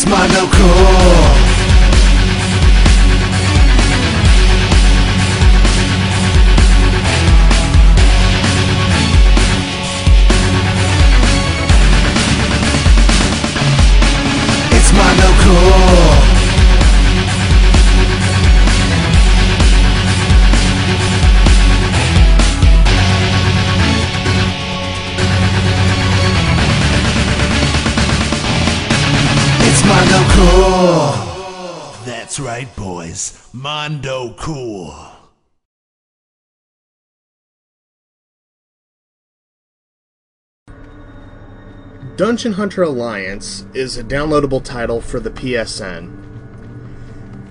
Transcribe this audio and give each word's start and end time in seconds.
It's 0.00 0.06
Mondo 0.06 1.47
right, 32.58 32.76
boys. 32.76 33.48
Mondo 33.52 34.34
Cool. 34.34 34.92
Dungeon 42.16 42.54
Hunter 42.54 42.82
Alliance 42.82 43.64
is 43.74 43.96
a 43.96 44.02
downloadable 44.02 44.64
title 44.64 45.00
for 45.00 45.20
the 45.20 45.30
PSN. 45.30 46.16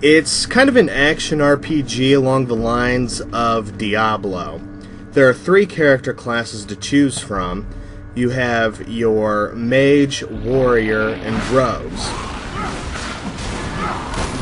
It's 0.02 0.44
kind 0.44 0.68
of 0.68 0.76
an 0.76 0.90
action 0.90 1.38
RPG 1.38 2.14
along 2.14 2.46
the 2.46 2.54
lines 2.54 3.22
of 3.32 3.78
Diablo. 3.78 4.60
There 5.12 5.26
are 5.26 5.32
three 5.32 5.64
character 5.64 6.12
classes 6.12 6.66
to 6.66 6.76
choose 6.76 7.18
from. 7.18 7.66
You 8.14 8.28
have 8.28 8.86
your 8.86 9.54
mage, 9.54 10.22
warrior, 10.22 11.08
and 11.08 11.42
rogues. 11.48 12.37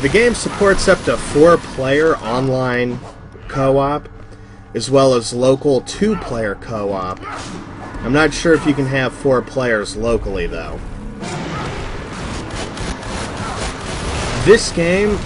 The 0.01 0.09
game 0.09 0.35
supports 0.35 0.87
up 0.87 1.01
to 1.05 1.17
four 1.17 1.57
player 1.57 2.17
online 2.17 2.99
co 3.47 3.79
op, 3.79 4.07
as 4.75 4.91
well 4.91 5.15
as 5.15 5.33
local 5.33 5.81
two 5.81 6.15
player 6.17 6.53
co 6.53 6.93
op. 6.93 7.19
I'm 8.03 8.13
not 8.13 8.31
sure 8.31 8.53
if 8.53 8.63
you 8.67 8.75
can 8.75 8.85
have 8.85 9.11
four 9.11 9.41
players 9.41 9.95
locally, 9.95 10.45
though. 10.45 10.79
This 14.45 14.71
game, 14.71 15.17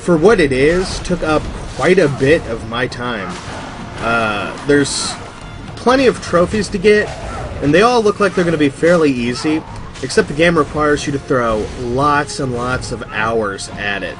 for 0.00 0.16
what 0.16 0.40
it 0.40 0.50
is, 0.50 0.98
took 1.00 1.22
up 1.22 1.42
quite 1.76 1.98
a 1.98 2.08
bit 2.18 2.40
of 2.46 2.66
my 2.70 2.86
time. 2.86 3.28
Uh, 3.98 4.66
there's 4.66 5.12
plenty 5.76 6.06
of 6.06 6.22
trophies 6.22 6.68
to 6.70 6.78
get, 6.78 7.06
and 7.62 7.72
they 7.74 7.82
all 7.82 8.02
look 8.02 8.18
like 8.18 8.34
they're 8.34 8.44
going 8.44 8.52
to 8.52 8.58
be 8.58 8.70
fairly 8.70 9.12
easy, 9.12 9.62
except 10.02 10.28
the 10.28 10.34
game 10.34 10.56
requires 10.56 11.06
you 11.06 11.12
to 11.12 11.18
throw 11.18 11.66
lots 11.80 12.40
and 12.40 12.54
lots 12.54 12.92
of 12.92 13.02
hours 13.04 13.68
at 13.70 14.02
it. 14.02 14.16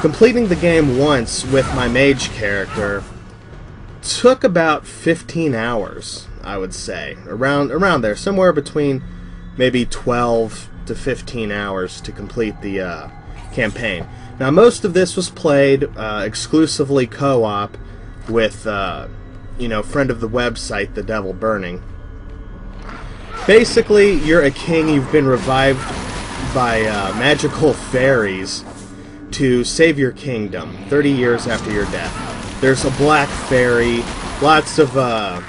Completing 0.00 0.48
the 0.48 0.56
game 0.56 0.98
once 0.98 1.44
with 1.44 1.66
my 1.74 1.88
mage 1.88 2.30
character 2.30 3.02
took 4.02 4.44
about 4.44 4.86
15 4.86 5.54
hours, 5.54 6.28
I 6.42 6.56
would 6.56 6.72
say. 6.72 7.16
Around 7.26 7.72
around 7.72 8.02
there, 8.02 8.16
somewhere 8.16 8.52
between 8.52 9.02
maybe 9.56 9.84
12 9.84 10.68
to 10.86 10.94
15 10.94 11.50
hours 11.50 12.00
to 12.00 12.12
complete 12.12 12.60
the 12.62 12.80
uh, 12.80 13.08
campaign. 13.52 14.06
Now, 14.38 14.50
most 14.50 14.84
of 14.84 14.94
this 14.94 15.16
was 15.16 15.30
played 15.30 15.84
uh, 15.96 16.22
exclusively 16.24 17.06
co-op 17.06 17.76
with, 18.28 18.66
uh, 18.66 19.08
you 19.58 19.68
know, 19.68 19.82
friend 19.82 20.10
of 20.10 20.20
the 20.20 20.28
website, 20.28 20.94
The 20.94 21.02
Devil 21.02 21.32
Burning. 21.32 21.82
Basically, 23.48 24.12
you're 24.26 24.42
a 24.42 24.50
king. 24.50 24.90
You've 24.90 25.10
been 25.10 25.26
revived 25.26 25.80
by 26.54 26.82
uh, 26.82 27.14
magical 27.14 27.72
fairies 27.72 28.62
to 29.30 29.64
save 29.64 29.98
your 29.98 30.12
kingdom 30.12 30.76
30 30.88 31.10
years 31.10 31.46
after 31.46 31.72
your 31.72 31.86
death. 31.86 32.60
There's 32.60 32.84
a 32.84 32.90
black 32.98 33.26
fairy, 33.48 34.02
lots 34.42 34.78
of, 34.78 34.94
uh, 34.98 35.40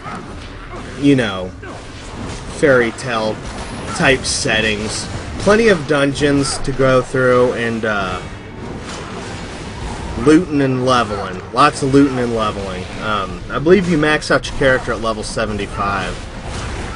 you 1.02 1.18
know, 1.18 1.50
fairy 2.60 2.92
tale 2.92 3.36
type 3.98 4.22
settings, 4.22 5.06
plenty 5.40 5.68
of 5.68 5.86
dungeons 5.90 6.58
to 6.60 6.72
go 6.72 7.02
through, 7.02 7.52
and 7.56 7.84
uh, 7.84 8.22
looting 10.20 10.62
and 10.62 10.86
leveling. 10.86 11.42
Lots 11.52 11.84
of 11.84 11.94
looting 11.94 12.18
and 12.18 12.34
leveling. 12.34 12.86
Um, 13.02 13.44
I 13.50 13.60
believe 13.60 13.90
you 13.90 13.98
max 13.98 14.32
out 14.32 14.50
your 14.50 14.58
character 14.58 14.94
at 14.94 15.02
level 15.02 15.22
75, 15.22 16.29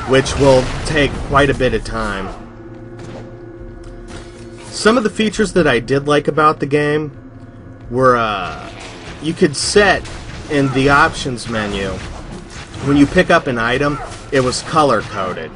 which 0.08 0.36
will 0.40 0.64
take 0.86 1.12
quite 1.28 1.50
a 1.50 1.54
bit 1.54 1.74
of 1.74 1.84
time. 1.84 2.28
Some 4.66 4.98
of 4.98 5.04
the 5.04 5.10
features 5.10 5.54
that 5.54 5.68
I 5.68 5.80
did 5.80 6.08
like 6.08 6.28
about 6.28 6.60
the 6.60 6.66
game 6.66 7.12
were 7.90 8.16
uh, 8.16 8.70
you 9.22 9.34
could 9.34 9.56
set 9.56 10.08
in 10.50 10.72
the 10.74 10.90
options 10.90 11.48
menu 11.50 11.98
when 12.86 12.98
you 12.98 13.06
pick 13.06 13.30
up 13.30 13.48
an 13.48 13.58
item, 13.58 13.98
it 14.34 14.42
was 14.42 14.62
color 14.64 15.02
coded. 15.04 15.52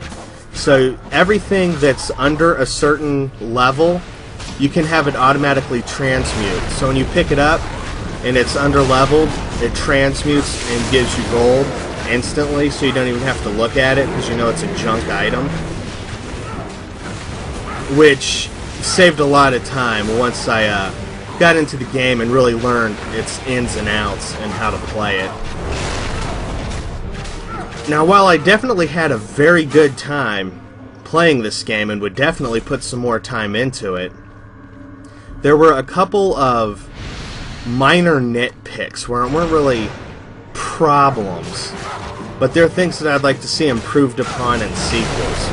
So 0.53 0.97
everything 1.11 1.75
that's 1.79 2.09
under 2.11 2.55
a 2.55 2.65
certain 2.65 3.29
level, 3.41 4.01
you 4.59 4.69
can 4.69 4.85
have 4.85 5.09
it 5.09 5.15
automatically 5.17 5.81
transmute. 5.81 6.61
So 6.71 6.87
when 6.87 6.95
you 6.95 7.03
pick 7.05 7.31
it 7.31 7.39
up 7.39 7.59
and 8.23 8.37
it's 8.37 8.55
under 8.55 8.81
leveled, 8.81 9.29
it 9.61 9.75
transmutes 9.75 10.71
and 10.71 10.91
gives 10.91 11.17
you 11.17 11.23
gold 11.25 11.65
instantly, 12.07 12.69
so 12.69 12.85
you 12.85 12.91
don't 12.91 13.07
even 13.07 13.21
have 13.21 13.41
to 13.43 13.49
look 13.49 13.77
at 13.77 13.97
it 13.97 14.07
because 14.07 14.29
you 14.29 14.35
know 14.35 14.49
it's 14.49 14.63
a 14.63 14.75
junk 14.77 15.03
item. 15.09 15.47
Which 17.97 18.49
saved 18.81 19.19
a 19.19 19.25
lot 19.25 19.53
of 19.53 19.63
time 19.65 20.17
once 20.17 20.47
I 20.47 20.65
uh, 20.65 21.39
got 21.39 21.55
into 21.55 21.77
the 21.77 21.85
game 21.85 22.21
and 22.21 22.31
really 22.31 22.53
learned 22.53 22.97
its 23.11 23.45
ins 23.47 23.75
and 23.75 23.87
outs 23.87 24.35
and 24.37 24.51
how 24.51 24.71
to 24.71 24.77
play 24.87 25.19
it. 25.19 25.31
Now, 27.89 28.03
while 28.03 28.27
I 28.27 28.37
definitely 28.37 28.87
had 28.87 29.11
a 29.11 29.17
very 29.17 29.65
good 29.65 29.97
time 29.97 30.61
playing 31.05 31.41
this 31.41 31.63
game 31.63 31.89
and 31.89 32.01
would 32.01 32.15
definitely 32.15 32.59
put 32.59 32.83
some 32.83 32.99
more 32.99 33.19
time 33.19 33.55
into 33.55 33.95
it, 33.95 34.11
there 35.41 35.55
were 35.55 35.71
a 35.71 35.83
couple 35.83 36.35
of 36.35 36.89
minor 37.65 38.19
nitpicks 38.19 39.07
weren't 39.07 39.33
really 39.33 39.89
problems, 40.53 41.71
but 42.39 42.53
they're 42.53 42.69
things 42.69 42.99
that 42.99 43.13
I'd 43.13 43.23
like 43.23 43.41
to 43.41 43.47
see 43.47 43.67
improved 43.67 44.19
upon 44.19 44.61
in 44.61 44.73
sequels. 44.75 45.49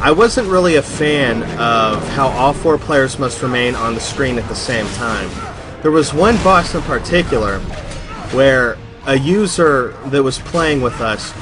I 0.00 0.10
wasn't 0.10 0.48
really 0.48 0.76
a 0.76 0.82
fan 0.82 1.42
of 1.58 2.06
how 2.08 2.28
all 2.28 2.52
four 2.52 2.76
players 2.76 3.18
must 3.18 3.40
remain 3.42 3.74
on 3.74 3.94
the 3.94 4.00
screen 4.00 4.38
at 4.38 4.48
the 4.48 4.54
same 4.54 4.86
time. 4.94 5.30
There 5.82 5.90
was 5.90 6.12
one 6.12 6.36
boss 6.38 6.74
in 6.74 6.82
particular 6.82 7.60
where 8.32 8.76
a 9.06 9.18
user 9.18 9.92
that 10.06 10.22
was 10.22 10.38
playing 10.38 10.80
with 10.80 11.00
us 11.00 11.32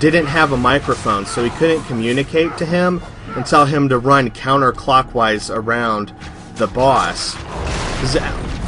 didn't 0.00 0.26
have 0.26 0.52
a 0.52 0.56
microphone, 0.56 1.26
so 1.26 1.42
we 1.42 1.50
couldn't 1.50 1.84
communicate 1.84 2.56
to 2.56 2.64
him 2.64 3.02
and 3.36 3.44
tell 3.44 3.66
him 3.66 3.88
to 3.88 3.98
run 3.98 4.30
counterclockwise 4.30 5.54
around 5.54 6.14
the 6.54 6.66
boss. 6.66 7.34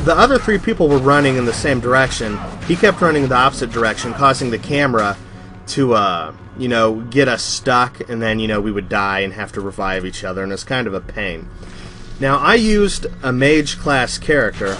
The 0.04 0.14
other 0.14 0.38
three 0.38 0.58
people 0.58 0.88
were 0.88 0.98
running 0.98 1.36
in 1.36 1.44
the 1.44 1.52
same 1.52 1.80
direction. 1.80 2.38
He 2.66 2.76
kept 2.76 3.00
running 3.00 3.22
in 3.22 3.28
the 3.28 3.36
opposite 3.36 3.70
direction, 3.70 4.12
causing 4.14 4.50
the 4.50 4.58
camera 4.58 5.16
to, 5.72 5.94
uh, 5.94 6.34
you 6.58 6.68
know, 6.68 7.00
get 7.00 7.28
us 7.28 7.42
stuck, 7.42 8.08
and 8.08 8.20
then, 8.20 8.38
you 8.38 8.48
know, 8.48 8.60
we 8.60 8.70
would 8.70 8.88
die 8.88 9.20
and 9.20 9.32
have 9.32 9.52
to 9.52 9.60
revive 9.60 10.04
each 10.04 10.24
other, 10.24 10.42
and 10.42 10.52
it's 10.52 10.64
kind 10.64 10.86
of 10.86 10.94
a 10.94 11.00
pain. 11.00 11.48
Now, 12.20 12.38
I 12.38 12.54
used 12.54 13.06
a 13.22 13.32
mage 13.32 13.78
class 13.78 14.18
character, 14.18 14.76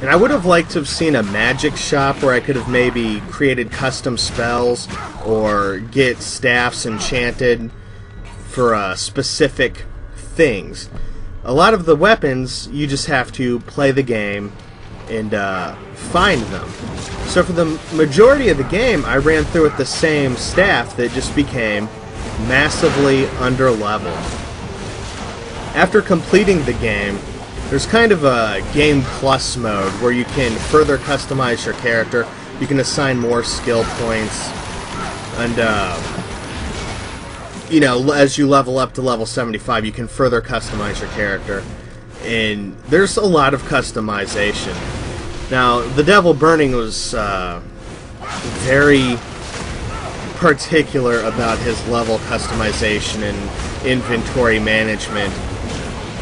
and 0.00 0.10
I 0.10 0.16
would 0.16 0.30
have 0.30 0.44
liked 0.44 0.72
to 0.72 0.80
have 0.80 0.88
seen 0.88 1.14
a 1.14 1.22
magic 1.22 1.76
shop 1.76 2.22
where 2.22 2.34
I 2.34 2.40
could 2.40 2.56
have 2.56 2.68
maybe 2.68 3.20
created 3.30 3.70
custom 3.70 4.18
spells 4.18 4.88
or 5.24 5.78
get 5.78 6.18
staffs 6.18 6.84
enchanted 6.84 7.70
for 8.48 8.74
uh, 8.74 8.96
specific 8.96 9.84
things. 10.16 10.90
A 11.44 11.54
lot 11.54 11.74
of 11.74 11.84
the 11.84 11.96
weapons, 11.96 12.68
you 12.68 12.86
just 12.86 13.06
have 13.06 13.30
to 13.32 13.60
play 13.60 13.92
the 13.92 14.02
game 14.02 14.52
and 15.14 15.34
uh, 15.34 15.74
find 16.12 16.40
them. 16.42 16.68
So 17.26 17.42
for 17.42 17.52
the 17.52 17.80
majority 17.94 18.48
of 18.48 18.58
the 18.58 18.64
game, 18.64 19.04
I 19.04 19.16
ran 19.16 19.44
through 19.44 19.62
with 19.62 19.76
the 19.76 19.86
same 19.86 20.36
staff 20.36 20.96
that 20.96 21.12
just 21.12 21.34
became 21.34 21.86
massively 22.46 23.26
under 23.38 23.70
level. 23.70 24.12
After 25.74 26.00
completing 26.02 26.64
the 26.64 26.74
game, 26.74 27.18
there's 27.70 27.86
kind 27.86 28.12
of 28.12 28.24
a 28.24 28.64
game 28.72 29.02
plus 29.02 29.56
mode 29.56 29.90
where 30.00 30.12
you 30.12 30.24
can 30.26 30.52
further 30.68 30.98
customize 30.98 31.64
your 31.64 31.74
character. 31.74 32.26
You 32.60 32.66
can 32.66 32.78
assign 32.78 33.18
more 33.18 33.42
skill 33.42 33.82
points, 33.84 34.48
and 35.38 35.58
uh, 35.58 36.24
you 37.70 37.80
know, 37.80 38.12
as 38.12 38.38
you 38.38 38.46
level 38.46 38.78
up 38.78 38.92
to 38.94 39.02
level 39.02 39.26
75, 39.26 39.84
you 39.84 39.90
can 39.90 40.06
further 40.06 40.40
customize 40.40 41.00
your 41.00 41.10
character. 41.10 41.64
And 42.22 42.76
there's 42.84 43.16
a 43.16 43.26
lot 43.26 43.54
of 43.54 43.62
customization. 43.62 45.03
Now, 45.50 45.80
the 45.80 46.02
Devil 46.02 46.34
Burning 46.34 46.72
was 46.72 47.14
uh, 47.14 47.60
very 48.62 49.16
particular 50.36 51.20
about 51.20 51.58
his 51.58 51.86
level 51.88 52.18
customization 52.18 53.22
and 53.22 53.86
inventory 53.86 54.58
management 54.58 55.32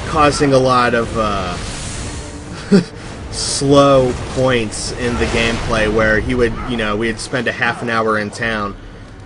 causing 0.06 0.52
a 0.52 0.58
lot 0.58 0.94
of 0.94 1.16
uh, 1.16 1.56
slow 3.30 4.12
points 4.34 4.92
in 4.92 5.14
the 5.14 5.24
gameplay 5.26 5.92
where 5.92 6.20
he 6.20 6.34
would, 6.34 6.52
you 6.68 6.76
know, 6.76 6.96
we'd 6.96 7.18
spend 7.18 7.46
a 7.48 7.52
half 7.52 7.80
an 7.80 7.88
hour 7.88 8.18
in 8.18 8.28
town 8.28 8.76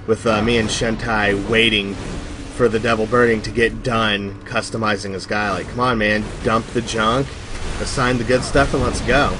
with 0.07 0.27
uh, 0.27 0.41
me 0.43 0.59
and 0.59 0.69
Shintai 0.69 1.49
waiting 1.49 1.95
for 1.95 2.69
the 2.69 2.79
Devil 2.79 3.07
burning 3.07 3.43
to 3.43 3.51
get 3.51 3.83
done 3.83 4.41
customizing 4.45 5.13
his 5.13 5.27
guy. 5.27 5.51
Like, 5.51 5.69
come 5.69 5.81
on, 5.81 5.99
man, 5.99 6.25
dump 6.45 6.67
the 6.69 6.83
junk, 6.83 7.27
assign 7.81 8.19
the 8.19 8.25
good 8.25 8.43
stuff, 8.43 8.73
and 8.73 8.83
let's 8.83 9.01
go. 9.01 9.37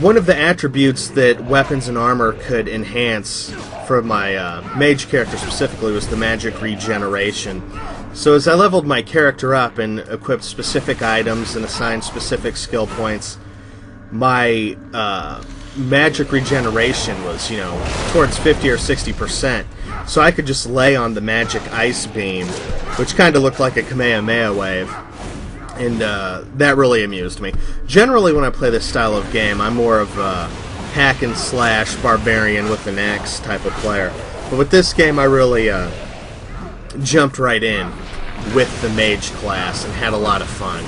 One 0.00 0.16
of 0.16 0.24
the 0.24 0.34
attributes 0.34 1.08
that 1.08 1.44
weapons 1.44 1.86
and 1.86 1.98
armor 1.98 2.32
could 2.32 2.68
enhance 2.68 3.50
for 3.86 4.00
my 4.00 4.34
uh, 4.34 4.62
mage 4.74 5.10
character 5.10 5.36
specifically 5.36 5.92
was 5.92 6.08
the 6.08 6.16
magic 6.16 6.62
regeneration. 6.62 7.62
So 8.14 8.32
as 8.32 8.48
I 8.48 8.54
leveled 8.54 8.86
my 8.86 9.02
character 9.02 9.54
up 9.54 9.76
and 9.76 9.98
equipped 9.98 10.44
specific 10.44 11.02
items 11.02 11.54
and 11.54 11.66
assigned 11.66 12.02
specific 12.02 12.56
skill 12.56 12.86
points, 12.86 13.36
my 14.10 14.74
uh, 14.94 15.44
magic 15.76 16.32
regeneration 16.32 17.22
was, 17.24 17.50
you 17.50 17.58
know, 17.58 18.08
towards 18.10 18.38
50 18.38 18.70
or 18.70 18.78
60 18.78 19.12
percent. 19.12 19.66
So 20.06 20.22
I 20.22 20.30
could 20.30 20.46
just 20.46 20.66
lay 20.66 20.96
on 20.96 21.12
the 21.12 21.20
magic 21.20 21.60
ice 21.74 22.06
beam, 22.06 22.46
which 22.96 23.16
kind 23.16 23.36
of 23.36 23.42
looked 23.42 23.60
like 23.60 23.76
a 23.76 23.82
Kamehameha 23.82 24.54
wave, 24.54 24.90
and 25.80 26.02
uh, 26.02 26.44
that 26.56 26.76
really 26.76 27.04
amused 27.04 27.40
me. 27.40 27.52
Generally, 27.86 28.34
when 28.34 28.44
I 28.44 28.50
play 28.50 28.68
this 28.68 28.84
style 28.84 29.16
of 29.16 29.30
game, 29.32 29.60
I'm 29.60 29.74
more 29.74 29.98
of 29.98 30.16
a 30.18 30.46
hack 30.92 31.22
and 31.22 31.36
slash 31.36 31.94
barbarian 31.96 32.68
with 32.68 32.86
an 32.86 32.98
axe 32.98 33.40
type 33.40 33.64
of 33.64 33.72
player. 33.74 34.12
But 34.50 34.58
with 34.58 34.70
this 34.70 34.92
game, 34.92 35.18
I 35.18 35.24
really 35.24 35.70
uh, 35.70 35.90
jumped 37.02 37.38
right 37.38 37.62
in 37.62 37.90
with 38.54 38.70
the 38.82 38.90
mage 38.90 39.30
class 39.32 39.84
and 39.84 39.92
had 39.94 40.12
a 40.12 40.18
lot 40.18 40.42
of 40.42 40.48
fun. 40.48 40.84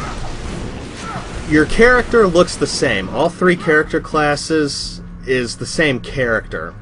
Your 1.50 1.66
character 1.66 2.26
looks 2.26 2.56
the 2.56 2.66
same. 2.66 3.08
All 3.10 3.28
three 3.28 3.56
character 3.56 4.00
classes 4.00 5.00
is 5.26 5.56
the 5.56 5.66
same 5.66 6.00
character. 6.00 6.74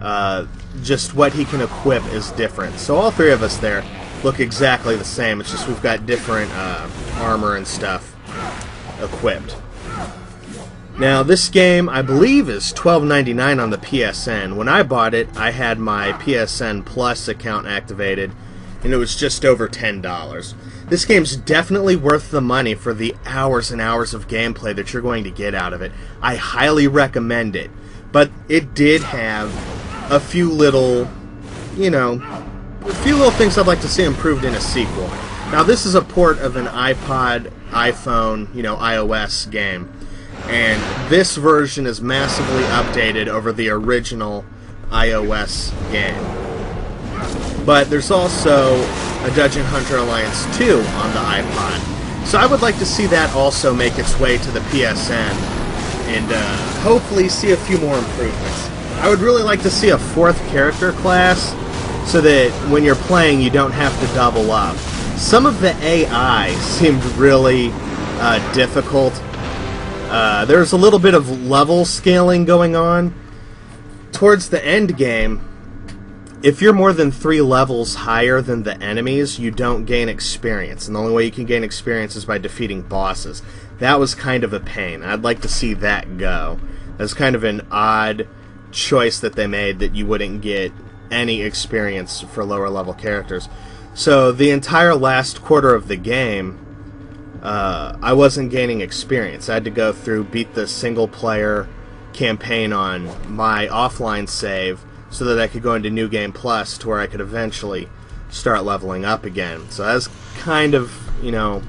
Uh, 0.00 0.46
just 0.82 1.14
what 1.14 1.32
he 1.32 1.44
can 1.44 1.60
equip 1.60 2.04
is 2.06 2.32
different. 2.32 2.78
So 2.78 2.96
all 2.96 3.10
three 3.10 3.30
of 3.30 3.42
us 3.42 3.58
there 3.58 3.84
look 4.24 4.40
exactly 4.40 4.96
the 4.96 5.04
same. 5.04 5.40
It's 5.40 5.50
just 5.50 5.68
we've 5.68 5.82
got 5.82 6.06
different 6.06 6.50
uh, 6.54 6.88
armor 7.18 7.56
and 7.56 7.66
stuff 7.66 8.16
equipped. 9.00 9.56
Now, 10.98 11.22
this 11.22 11.48
game, 11.48 11.88
I 11.88 12.02
believe, 12.02 12.48
is 12.48 12.72
$12.99 12.72 13.62
on 13.62 13.70
the 13.70 13.78
PSN. 13.78 14.56
When 14.56 14.68
I 14.68 14.82
bought 14.82 15.12
it, 15.12 15.28
I 15.36 15.50
had 15.50 15.78
my 15.78 16.12
PSN 16.12 16.86
Plus 16.86 17.26
account 17.26 17.66
activated, 17.66 18.30
and 18.82 18.92
it 18.92 18.96
was 18.96 19.16
just 19.16 19.44
over 19.44 19.68
$10. 19.68 20.54
This 20.88 21.04
game's 21.04 21.36
definitely 21.36 21.96
worth 21.96 22.30
the 22.30 22.40
money 22.40 22.74
for 22.74 22.94
the 22.94 23.14
hours 23.26 23.72
and 23.72 23.80
hours 23.80 24.14
of 24.14 24.28
gameplay 24.28 24.74
that 24.76 24.92
you're 24.92 25.02
going 25.02 25.24
to 25.24 25.30
get 25.30 25.54
out 25.54 25.72
of 25.72 25.82
it. 25.82 25.90
I 26.22 26.36
highly 26.36 26.86
recommend 26.86 27.56
it. 27.56 27.70
But 28.12 28.30
it 28.48 28.74
did 28.74 29.02
have 29.02 29.52
a 30.12 30.20
few 30.20 30.48
little, 30.48 31.10
you 31.76 31.90
know, 31.90 32.22
a 32.84 32.94
few 33.02 33.16
little 33.16 33.30
things 33.32 33.58
I'd 33.58 33.66
like 33.66 33.80
to 33.80 33.88
see 33.88 34.04
improved 34.04 34.44
in 34.44 34.54
a 34.54 34.60
sequel. 34.60 35.08
Now, 35.50 35.62
this 35.62 35.86
is 35.86 35.94
a 35.94 36.02
port 36.02 36.38
of 36.38 36.56
an 36.56 36.66
iPod, 36.66 37.50
iPhone, 37.70 38.54
you 38.54 38.62
know, 38.62 38.76
iOS 38.76 39.50
game 39.50 39.92
and 40.48 41.10
this 41.10 41.36
version 41.36 41.86
is 41.86 42.00
massively 42.00 42.62
updated 42.64 43.28
over 43.28 43.52
the 43.52 43.70
original 43.70 44.44
iOS 44.90 45.72
game. 45.90 46.22
But 47.64 47.88
there's 47.88 48.10
also 48.10 48.74
a 48.74 49.32
Dungeon 49.34 49.64
Hunter 49.64 49.96
Alliance 49.96 50.44
2 50.58 50.76
on 50.76 51.10
the 51.12 51.20
iPod. 51.20 52.26
So 52.26 52.38
I 52.38 52.46
would 52.46 52.60
like 52.60 52.78
to 52.78 52.86
see 52.86 53.06
that 53.06 53.34
also 53.34 53.74
make 53.74 53.98
its 53.98 54.18
way 54.20 54.36
to 54.38 54.50
the 54.50 54.60
PSN 54.60 55.32
and 56.08 56.30
uh, 56.30 56.56
hopefully 56.80 57.28
see 57.28 57.52
a 57.52 57.56
few 57.56 57.78
more 57.78 57.96
improvements. 57.96 58.68
I 59.00 59.08
would 59.08 59.20
really 59.20 59.42
like 59.42 59.62
to 59.62 59.70
see 59.70 59.90
a 59.90 59.98
fourth 59.98 60.38
character 60.48 60.92
class 60.92 61.54
so 62.06 62.20
that 62.20 62.50
when 62.70 62.82
you're 62.82 62.94
playing 62.94 63.40
you 63.40 63.50
don't 63.50 63.72
have 63.72 63.98
to 64.00 64.14
double 64.14 64.50
up. 64.50 64.76
Some 65.16 65.46
of 65.46 65.60
the 65.60 65.74
AI 65.82 66.54
seemed 66.60 67.02
really 67.16 67.70
uh, 67.72 68.52
difficult 68.52 69.12
uh, 70.14 70.44
there's 70.44 70.70
a 70.70 70.76
little 70.76 71.00
bit 71.00 71.12
of 71.12 71.42
level 71.44 71.84
scaling 71.84 72.44
going 72.44 72.76
on. 72.76 73.12
Towards 74.12 74.48
the 74.48 74.64
end 74.64 74.96
game, 74.96 75.40
if 76.40 76.62
you're 76.62 76.72
more 76.72 76.92
than 76.92 77.10
three 77.10 77.40
levels 77.40 77.96
higher 77.96 78.40
than 78.40 78.62
the 78.62 78.80
enemies, 78.80 79.40
you 79.40 79.50
don't 79.50 79.86
gain 79.86 80.08
experience. 80.08 80.86
And 80.86 80.94
the 80.94 81.00
only 81.00 81.12
way 81.12 81.24
you 81.24 81.32
can 81.32 81.46
gain 81.46 81.64
experience 81.64 82.14
is 82.14 82.26
by 82.26 82.38
defeating 82.38 82.82
bosses. 82.82 83.42
That 83.78 83.98
was 83.98 84.14
kind 84.14 84.44
of 84.44 84.52
a 84.52 84.60
pain. 84.60 85.02
I'd 85.02 85.22
like 85.22 85.40
to 85.40 85.48
see 85.48 85.74
that 85.74 86.16
go. 86.16 86.60
That's 86.96 87.12
kind 87.12 87.34
of 87.34 87.42
an 87.42 87.66
odd 87.72 88.28
choice 88.70 89.18
that 89.18 89.34
they 89.34 89.48
made 89.48 89.80
that 89.80 89.96
you 89.96 90.06
wouldn't 90.06 90.42
get 90.42 90.70
any 91.10 91.42
experience 91.42 92.20
for 92.20 92.44
lower 92.44 92.68
level 92.68 92.94
characters. 92.94 93.48
So 93.94 94.32
the 94.32 94.50
entire 94.50 94.94
last 94.94 95.42
quarter 95.42 95.74
of 95.74 95.88
the 95.88 95.96
game, 95.96 96.58
uh, 97.42 97.96
I 98.02 98.12
wasn't 98.12 98.50
gaining 98.50 98.80
experience. 98.80 99.48
I 99.48 99.54
had 99.54 99.64
to 99.64 99.70
go 99.70 99.92
through 99.92 100.24
beat 100.24 100.54
the 100.54 100.66
single 100.66 101.06
player 101.06 101.68
campaign 102.12 102.72
on 102.72 103.10
my 103.32 103.66
offline 103.66 104.28
save 104.28 104.80
so 105.10 105.24
that 105.26 105.38
I 105.38 105.46
could 105.46 105.62
go 105.62 105.74
into 105.74 105.90
New 105.90 106.08
Game 106.08 106.32
Plus 106.32 106.76
to 106.78 106.88
where 106.88 107.00
I 107.00 107.06
could 107.06 107.20
eventually 107.20 107.88
start 108.30 108.64
leveling 108.64 109.04
up 109.04 109.24
again. 109.24 109.70
So 109.70 109.84
that 109.84 109.94
was 109.94 110.08
kind 110.38 110.74
of, 110.74 110.92
you 111.22 111.30
know, 111.30 111.62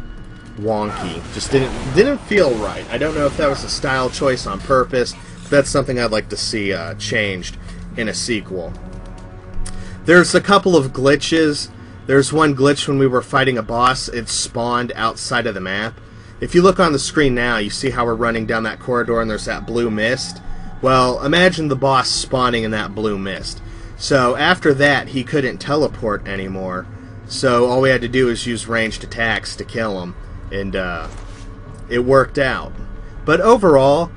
wonky. 0.57 1.21
Just 1.33 1.51
didn't 1.51 1.73
didn't 1.93 2.19
feel 2.19 2.51
right. 2.55 2.89
I 2.89 2.97
don't 2.97 3.13
know 3.13 3.25
if 3.25 3.37
that 3.37 3.49
was 3.49 3.63
a 3.63 3.69
style 3.69 4.09
choice 4.09 4.47
on 4.47 4.59
purpose. 4.61 5.13
But 5.43 5.51
that's 5.51 5.69
something 5.69 5.99
I'd 5.99 6.11
like 6.11 6.29
to 6.29 6.37
see 6.37 6.73
uh, 6.73 6.95
changed 6.95 7.57
in 7.97 8.09
a 8.09 8.13
sequel. 8.13 8.73
There's 10.05 10.35
a 10.35 10.41
couple 10.41 10.75
of 10.75 10.93
glitches 10.93 11.69
there's 12.07 12.31
one 12.31 12.55
glitch 12.55 12.87
when 12.87 12.99
we 12.99 13.07
were 13.07 13.23
fighting 13.23 13.57
a 13.57 13.63
boss, 13.63 14.07
it 14.07 14.29
spawned 14.29 14.91
outside 14.95 15.47
of 15.47 15.55
the 15.55 15.61
map. 15.61 15.99
If 16.39 16.53
you 16.53 16.61
look 16.61 16.79
on 16.79 16.91
the 16.91 16.99
screen 16.99 17.33
now, 17.33 17.57
you 17.57 17.71
see 17.71 17.89
how 17.89 18.05
we're 18.05 18.13
running 18.13 18.45
down 18.45 18.63
that 18.63 18.79
corridor 18.79 19.21
and 19.21 19.29
there's 19.29 19.45
that 19.45 19.65
blue 19.65 19.89
mist. 19.89 20.39
Well, 20.83 21.23
imagine 21.25 21.67
the 21.67 21.75
boss 21.75 22.09
spawning 22.09 22.63
in 22.63 22.71
that 22.71 22.93
blue 22.93 23.17
mist. 23.17 23.61
So 23.97 24.35
after 24.35 24.73
that, 24.75 25.09
he 25.09 25.23
couldn't 25.23 25.57
teleport 25.57 26.27
anymore. 26.27 26.85
So 27.27 27.65
all 27.65 27.81
we 27.81 27.89
had 27.89 28.01
to 28.01 28.07
do 28.07 28.29
is 28.29 28.45
use 28.45 28.67
ranged 28.67 29.03
attacks 29.03 29.55
to 29.55 29.65
kill 29.65 30.03
him. 30.03 30.15
And 30.51 30.75
uh, 30.75 31.07
it 31.89 31.99
worked 31.99 32.37
out. 32.37 32.71
But 33.23 33.41
overall, 33.41 34.11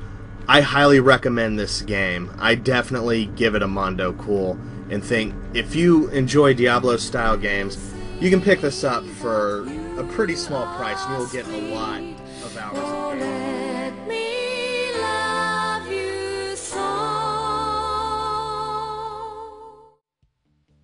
I 0.47 0.61
highly 0.61 1.01
recommend 1.01 1.59
this 1.59 1.81
game. 1.81 2.35
I 2.39 2.55
definitely 2.55 3.27
give 3.27 3.55
it 3.55 3.63
a 3.63 3.69
Mondo 3.69 4.13
Cool 4.13 4.59
and 4.91 5.05
think 5.05 5.35
if 5.55 5.75
you 5.75 6.09
enjoy 6.09 6.55
Diablo 6.55 6.97
style 6.97 7.37
games, 7.37 7.79
you 8.21 8.31
can 8.31 8.41
pick 8.41 8.61
this 8.61 8.85
up 8.85 9.05
for 9.05 9.69
a 9.99 10.05
pretty 10.05 10.35
small 10.35 10.67
price 10.77 11.05
and 11.07 11.19
you'll 11.19 11.29
get 11.29 11.47
a 11.47 11.75
lot 11.75 12.01
of 12.01 12.57
hours 12.57 12.79
of 12.79 13.39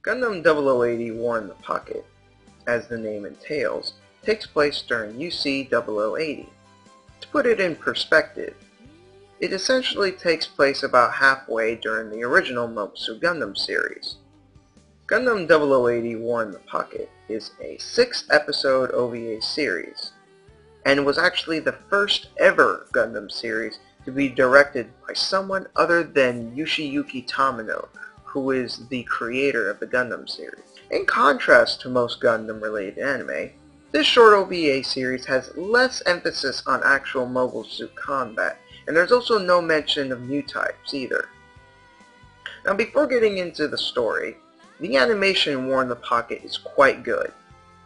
Gundam 0.04 0.44
0080 0.44 1.12
War 1.12 1.38
in 1.38 1.48
the 1.48 1.54
Pocket, 1.54 2.04
as 2.66 2.86
the 2.88 2.98
name 2.98 3.24
entails, 3.24 3.94
takes 4.22 4.46
place 4.46 4.82
during 4.82 5.14
UC 5.14 5.70
0080. 5.70 6.48
To 7.20 7.28
put 7.28 7.46
it 7.46 7.58
in 7.58 7.74
perspective, 7.74 8.54
it 9.40 9.52
essentially 9.52 10.12
takes 10.12 10.46
place 10.46 10.82
about 10.82 11.14
halfway 11.14 11.74
during 11.74 12.10
the 12.10 12.22
original 12.22 12.68
Mobile 12.68 12.96
Suit 12.96 13.20
Gundam 13.20 13.56
series. 13.56 14.16
Gundam 15.06 15.46
0080 15.48 16.16
War 16.16 16.42
in 16.42 16.50
the 16.50 16.58
Pocket 16.60 17.10
is 17.28 17.50
a 17.60 17.76
six-episode 17.78 18.90
OVA 18.92 19.42
series, 19.42 20.12
and 20.86 21.04
was 21.04 21.18
actually 21.18 21.60
the 21.60 21.78
first 21.90 22.28
ever 22.38 22.86
Gundam 22.92 23.30
series 23.30 23.80
to 24.04 24.12
be 24.12 24.28
directed 24.28 24.88
by 25.06 25.14
someone 25.14 25.66
other 25.76 26.02
than 26.02 26.54
Yoshiyuki 26.56 27.26
Tomino, 27.28 27.88
who 28.24 28.50
is 28.50 28.86
the 28.88 29.02
creator 29.04 29.70
of 29.70 29.80
the 29.80 29.86
Gundam 29.86 30.28
series. 30.28 30.64
In 30.90 31.06
contrast 31.06 31.80
to 31.80 31.88
most 31.88 32.20
Gundam-related 32.20 32.98
anime, 32.98 33.50
this 33.92 34.06
short 34.06 34.34
OVA 34.34 34.82
series 34.82 35.24
has 35.26 35.56
less 35.56 36.02
emphasis 36.06 36.62
on 36.66 36.82
actual 36.84 37.26
mobile 37.26 37.64
suit 37.64 37.94
combat 37.94 38.58
and 38.86 38.96
there's 38.96 39.12
also 39.12 39.38
no 39.38 39.60
mention 39.60 40.12
of 40.12 40.28
new 40.28 40.42
types 40.42 40.94
either. 40.94 41.28
Now 42.64 42.74
before 42.74 43.06
getting 43.06 43.38
into 43.38 43.68
the 43.68 43.78
story, 43.78 44.36
the 44.80 44.96
animation 44.96 45.52
in 45.52 45.66
War 45.66 45.82
in 45.82 45.88
the 45.88 45.96
Pocket 45.96 46.42
is 46.44 46.58
quite 46.58 47.02
good. 47.02 47.32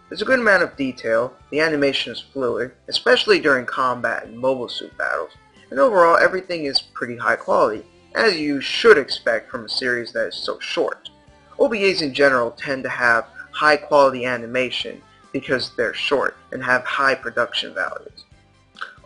There's 0.08 0.22
a 0.22 0.24
good 0.26 0.38
amount 0.38 0.62
of 0.62 0.76
detail, 0.76 1.34
the 1.50 1.60
animation 1.60 2.12
is 2.12 2.20
fluid, 2.20 2.72
especially 2.88 3.40
during 3.40 3.66
combat 3.66 4.24
and 4.24 4.38
mobile 4.38 4.68
suit 4.68 4.96
battles, 4.96 5.32
and 5.70 5.78
overall 5.78 6.16
everything 6.16 6.64
is 6.64 6.80
pretty 6.80 7.16
high 7.16 7.36
quality, 7.36 7.84
as 8.14 8.38
you 8.38 8.60
should 8.60 8.96
expect 8.96 9.50
from 9.50 9.66
a 9.66 9.68
series 9.68 10.12
that 10.12 10.28
is 10.28 10.34
so 10.34 10.58
short. 10.60 11.10
OVAs 11.58 12.00
in 12.00 12.14
general 12.14 12.52
tend 12.52 12.84
to 12.84 12.88
have 12.88 13.26
high 13.52 13.76
quality 13.76 14.24
animation, 14.24 15.02
because 15.32 15.72
they're 15.76 15.94
short 15.94 16.36
and 16.52 16.62
have 16.64 16.84
high 16.84 17.14
production 17.14 17.74
values. 17.74 18.24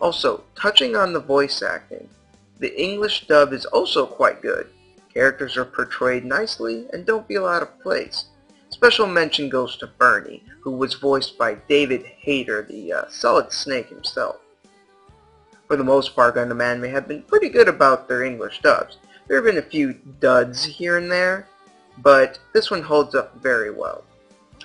Also, 0.03 0.43
touching 0.53 0.97
on 0.97 1.13
the 1.13 1.19
voice 1.21 1.61
acting, 1.61 2.09
the 2.59 2.77
English 2.77 3.25
dub 3.25 3.53
is 3.53 3.63
also 3.63 4.05
quite 4.05 4.41
good. 4.41 4.67
Characters 5.13 5.55
are 5.55 5.63
portrayed 5.63 6.25
nicely 6.25 6.87
and 6.91 7.05
don't 7.05 7.25
feel 7.25 7.45
out 7.45 7.61
of 7.61 7.79
place. 7.79 8.25
Special 8.67 9.07
mention 9.07 9.47
goes 9.47 9.77
to 9.77 9.87
Bernie, 9.87 10.43
who 10.59 10.71
was 10.71 10.95
voiced 10.95 11.37
by 11.37 11.55
David 11.69 12.03
Hayter, 12.19 12.63
the 12.63 12.91
uh, 12.91 13.03
Solid 13.07 13.53
Snake 13.53 13.87
himself. 13.87 14.41
For 15.69 15.77
the 15.77 15.85
most 15.85 16.13
part, 16.13 16.35
Gundam 16.35 16.61
anime 16.61 16.91
have 16.91 17.07
been 17.07 17.23
pretty 17.23 17.47
good 17.47 17.69
about 17.69 18.09
their 18.09 18.23
English 18.23 18.59
dubs. 18.59 18.97
There 19.29 19.37
have 19.37 19.45
been 19.45 19.63
a 19.63 19.69
few 19.69 19.93
duds 20.19 20.65
here 20.65 20.97
and 20.97 21.09
there, 21.09 21.47
but 21.99 22.39
this 22.51 22.69
one 22.69 22.81
holds 22.81 23.15
up 23.15 23.41
very 23.41 23.71
well. 23.71 24.03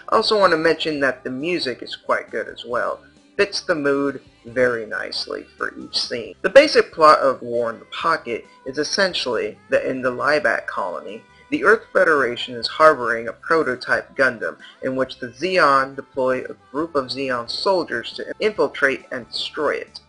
I 0.08 0.16
also 0.16 0.36
want 0.36 0.50
to 0.50 0.56
mention 0.56 0.98
that 0.98 1.22
the 1.22 1.30
music 1.30 1.80
is 1.80 1.94
quite 1.94 2.28
good 2.28 2.48
as 2.48 2.64
well. 2.64 2.98
Fits 3.36 3.60
the 3.60 3.76
mood 3.76 4.20
very 4.48 4.86
nicely 4.86 5.46
for 5.56 5.74
each 5.78 5.98
scene. 5.98 6.34
The 6.42 6.50
basic 6.50 6.92
plot 6.92 7.18
of 7.18 7.42
War 7.42 7.70
in 7.70 7.78
the 7.78 7.84
Pocket 7.86 8.46
is 8.66 8.78
essentially 8.78 9.58
that 9.70 9.84
in 9.84 10.02
the 10.02 10.10
Libot 10.10 10.66
colony, 10.66 11.22
the 11.50 11.64
Earth 11.64 11.84
Federation 11.92 12.54
is 12.54 12.66
harboring 12.66 13.28
a 13.28 13.32
prototype 13.32 14.14
Gundam 14.16 14.58
in 14.82 14.96
which 14.96 15.18
the 15.18 15.28
Zeon 15.28 15.96
deploy 15.96 16.44
a 16.44 16.56
group 16.70 16.94
of 16.94 17.06
Zeon 17.06 17.48
soldiers 17.48 18.12
to 18.14 18.32
infiltrate 18.38 19.06
and 19.12 19.26
destroy 19.30 19.76
it. 19.76 20.00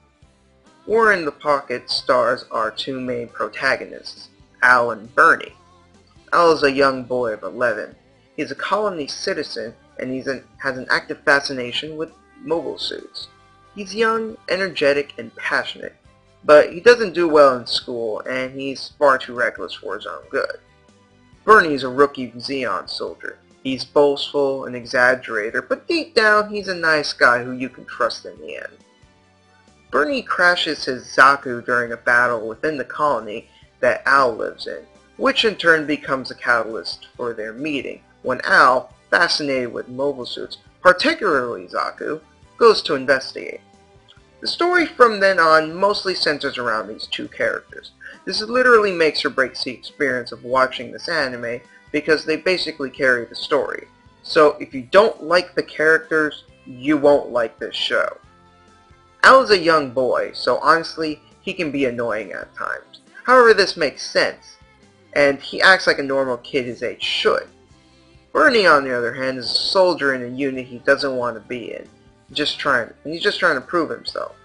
War 0.86 1.14
in 1.14 1.24
the 1.24 1.32
Pocket 1.32 1.90
stars 1.90 2.46
our 2.52 2.72
two 2.72 3.00
main 3.00 3.30
protagonists, 3.30 4.30
Al 4.62 4.92
and 4.92 5.14
Bernie. 5.16 5.54
Al 6.34 6.52
is 6.52 6.64
a 6.64 6.72
young 6.72 7.04
boy 7.04 7.34
of 7.34 7.44
11. 7.44 7.96
He's 8.36 8.52
a 8.52 8.56
colony 8.56 9.08
citizen 9.08 9.74
and 10.00 10.12
he 10.12 10.20
has 10.20 10.78
an 10.78 10.88
active 10.90 11.20
fascination 11.24 11.96
with 11.96 12.12
mobile 12.42 12.78
suits. 12.78 13.28
He's 13.76 13.96
young, 13.96 14.38
energetic, 14.50 15.14
and 15.18 15.36
passionate, 15.36 15.96
but 16.44 16.74
he 16.74 16.80
doesn't 16.80 17.14
do 17.14 17.28
well 17.28 17.58
in 17.58 17.66
school 17.66 18.22
and 18.22 18.60
he's 18.60 18.90
far 19.00 19.18
too 19.18 19.34
reckless 19.34 19.74
for 19.74 19.96
his 19.96 20.06
own 20.06 20.24
good. 20.30 20.60
Bernie's 21.46 21.84
a 21.84 21.90
rookie 21.90 22.32
Zeon 22.32 22.90
soldier. 22.90 23.38
He's 23.64 23.84
boastful, 23.84 24.66
an 24.66 24.74
exaggerator, 24.74 25.68
but 25.68 25.88
deep 25.88 26.16
down 26.16 26.50
he's 26.50 26.68
a 26.68 26.76
nice 26.76 27.14
guy 27.14 27.44
who 27.44 27.52
you 27.52 27.70
can 27.70 27.86
trust 27.86 28.26
in 28.26 28.40
the 28.40 28.56
end. 28.56 28.78
Bernie 29.92 30.22
crashes 30.22 30.86
his 30.86 31.04
Zaku 31.04 31.66
during 31.66 31.92
a 31.92 31.98
battle 31.98 32.48
within 32.48 32.78
the 32.78 32.86
colony 32.86 33.50
that 33.80 34.04
Al 34.06 34.36
lives 34.36 34.68
in, 34.68 34.84
which 35.18 35.46
in 35.46 35.56
turn 35.56 35.88
becomes 35.88 36.32
a 36.32 36.36
catalyst 36.36 37.08
for 37.18 37.34
their 37.34 37.54
meeting, 37.54 38.02
when 38.22 38.40
Al, 38.44 38.94
fascinated 39.10 39.74
with 39.74 39.88
mobile 39.88 40.26
suits, 40.26 40.58
particularly 40.82 41.68
Zaku, 41.68 42.22
goes 42.60 42.82
to 42.84 42.96
investigate. 42.96 43.62
The 44.42 44.48
story 44.48 44.86
from 44.86 45.20
then 45.20 45.40
on 45.40 45.74
mostly 45.74 46.14
centers 46.14 46.58
around 46.58 46.88
these 46.88 47.08
two 47.08 47.28
characters. 47.28 47.92
This 48.26 48.42
literally 48.42 48.92
makes 48.92 49.26
or 49.26 49.30
breaks 49.30 49.64
the 49.64 49.72
experience 49.72 50.32
of 50.32 50.44
watching 50.44 50.92
this 50.92 51.10
anime 51.10 51.62
because 51.92 52.24
they 52.24 52.38
basically 52.38 52.90
carry 52.90 53.26
the 53.26 53.36
story. 53.36 53.88
So 54.24 54.58
if 54.60 54.74
you 54.74 54.84
don't 54.84 55.24
like 55.24 55.56
the 55.56 55.64
characters, 55.64 56.44
you 56.66 56.98
won't 56.98 57.32
like 57.32 57.58
this 57.58 57.76
show. 57.76 58.18
Al 59.24 59.42
is 59.42 59.50
a 59.50 59.58
young 59.58 59.92
boy, 59.92 60.32
so 60.34 60.60
honestly, 60.60 61.22
he 61.42 61.54
can 61.54 61.72
be 61.72 61.86
annoying 61.86 62.32
at 62.32 62.54
times. 62.56 63.02
However, 63.24 63.54
this 63.54 63.76
makes 63.76 64.10
sense, 64.10 64.58
and 65.14 65.40
he 65.40 65.62
acts 65.62 65.88
like 65.88 66.00
a 66.00 66.04
normal 66.04 66.38
kid 66.38 66.66
his 66.66 66.84
age 66.84 67.04
should. 67.04 67.48
Bernie, 68.32 68.68
on 68.68 68.84
the 68.84 68.96
other 68.96 69.14
hand, 69.14 69.38
is 69.38 69.46
a 69.46 69.54
soldier 69.54 70.14
in 70.14 70.24
a 70.24 70.36
unit 70.36 70.66
he 70.66 70.80
doesn't 70.80 71.16
want 71.16 71.36
to 71.36 71.42
be 71.42 71.74
in, 71.74 71.90
just 72.32 72.60
trying, 72.60 72.94
he's 73.04 73.22
just 73.22 73.40
trying 73.40 73.56
to 73.56 73.62
prove 73.62 73.90
himself. 73.90 74.36